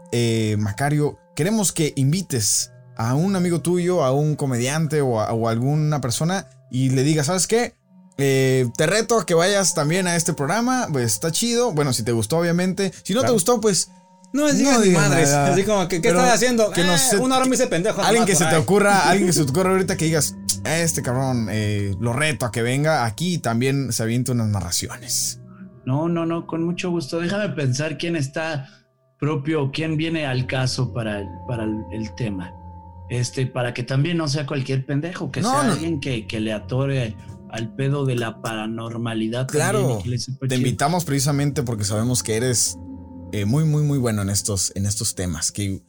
[0.57, 1.19] Macario.
[1.37, 6.01] Queremos que invites a un amigo tuyo, a un comediante o a, o a alguna
[6.01, 7.75] persona y le digas, ¿sabes qué?
[8.17, 10.87] Eh, te reto a que vayas también a este programa.
[10.91, 11.71] Pues está chido.
[11.71, 12.91] Bueno, si te gustó, obviamente.
[13.03, 13.89] Si no te gustó, pues.
[14.33, 15.29] No es no madres.
[15.29, 16.71] Así como, ¿qué, estás haciendo?
[16.71, 18.01] Que no eh, una hora me hice pendejo.
[18.01, 20.35] Alguien que se te ocurra, alguien que se te ocurra ahorita que digas,
[20.65, 25.39] este cabrón, eh, lo reto a que venga aquí también se avienta unas narraciones.
[25.85, 27.19] No, no, no, con mucho gusto.
[27.19, 28.69] Déjame pensar quién está
[29.19, 32.53] propio, quién viene al caso para el, para el, tema.
[33.09, 37.15] Este, para que también no sea cualquier pendejo, que sea alguien que, que le atore
[37.53, 39.47] al pedo de la paranormalidad.
[39.47, 40.01] Claro,
[40.49, 42.77] te invitamos precisamente porque sabemos que eres
[43.31, 45.51] eh, muy, muy, muy bueno en estos, en estos temas.
[45.51, 45.81] Que eh,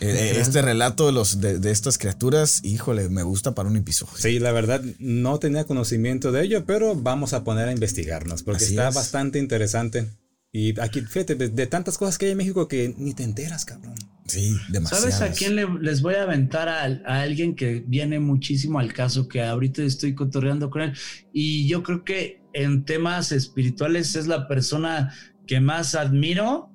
[0.00, 4.14] eh, este relato de, los, de, estas criaturas, híjole, me gusta para un episodio.
[4.16, 8.62] Sí, la verdad no tenía conocimiento de ello, pero vamos a poner a investigarnos porque
[8.62, 10.06] está bastante interesante.
[10.52, 13.96] Y aquí, fíjate, de, tantas cosas que hay en México que ni te enteras, cabrón.
[14.30, 15.10] Sí, demasiado.
[15.10, 16.84] ¿Sabes a quién les voy a aventar a,
[17.20, 20.92] alguien que viene muchísimo al caso, que ahorita estoy cotorreando con él?
[21.32, 25.12] Y yo creo que en temas espirituales es la persona
[25.46, 26.70] que más admiro.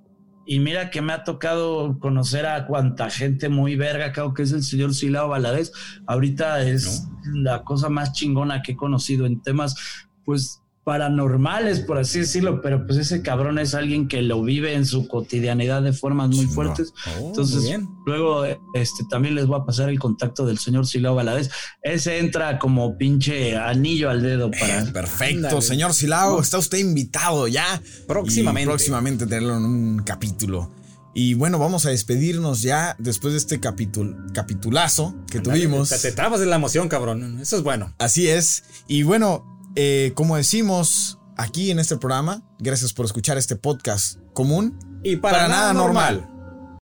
[0.46, 4.52] Y mira que me ha tocado conocer a cuanta gente muy verga, creo que es
[4.52, 5.72] el señor Silao Valadez.
[6.06, 9.76] Ahorita es la cosa más chingona que he conocido en temas,
[10.24, 14.86] pues paranormales, por así decirlo, pero pues ese cabrón es alguien que lo vive en
[14.86, 16.94] su cotidianidad de formas muy fuertes.
[17.20, 21.50] Oh, Entonces, luego este también les voy a pasar el contacto del señor Silao Valadez.
[21.82, 24.86] Ese entra como pinche anillo al dedo para.
[24.94, 27.82] perfecto, señor Silao, está usted invitado ya.
[28.08, 28.70] Próximamente.
[28.70, 30.72] próximamente tenerlo en un capítulo.
[31.16, 35.90] Y bueno, vamos a despedirnos ya después de este capitulazo que tuvimos.
[35.90, 37.40] Te, te trabas de la emoción, cabrón.
[37.42, 37.92] Eso es bueno.
[37.98, 38.66] Así es.
[38.88, 44.78] Y bueno, eh, como decimos aquí en este programa, gracias por escuchar este podcast común
[45.04, 46.35] y para, nada, normal.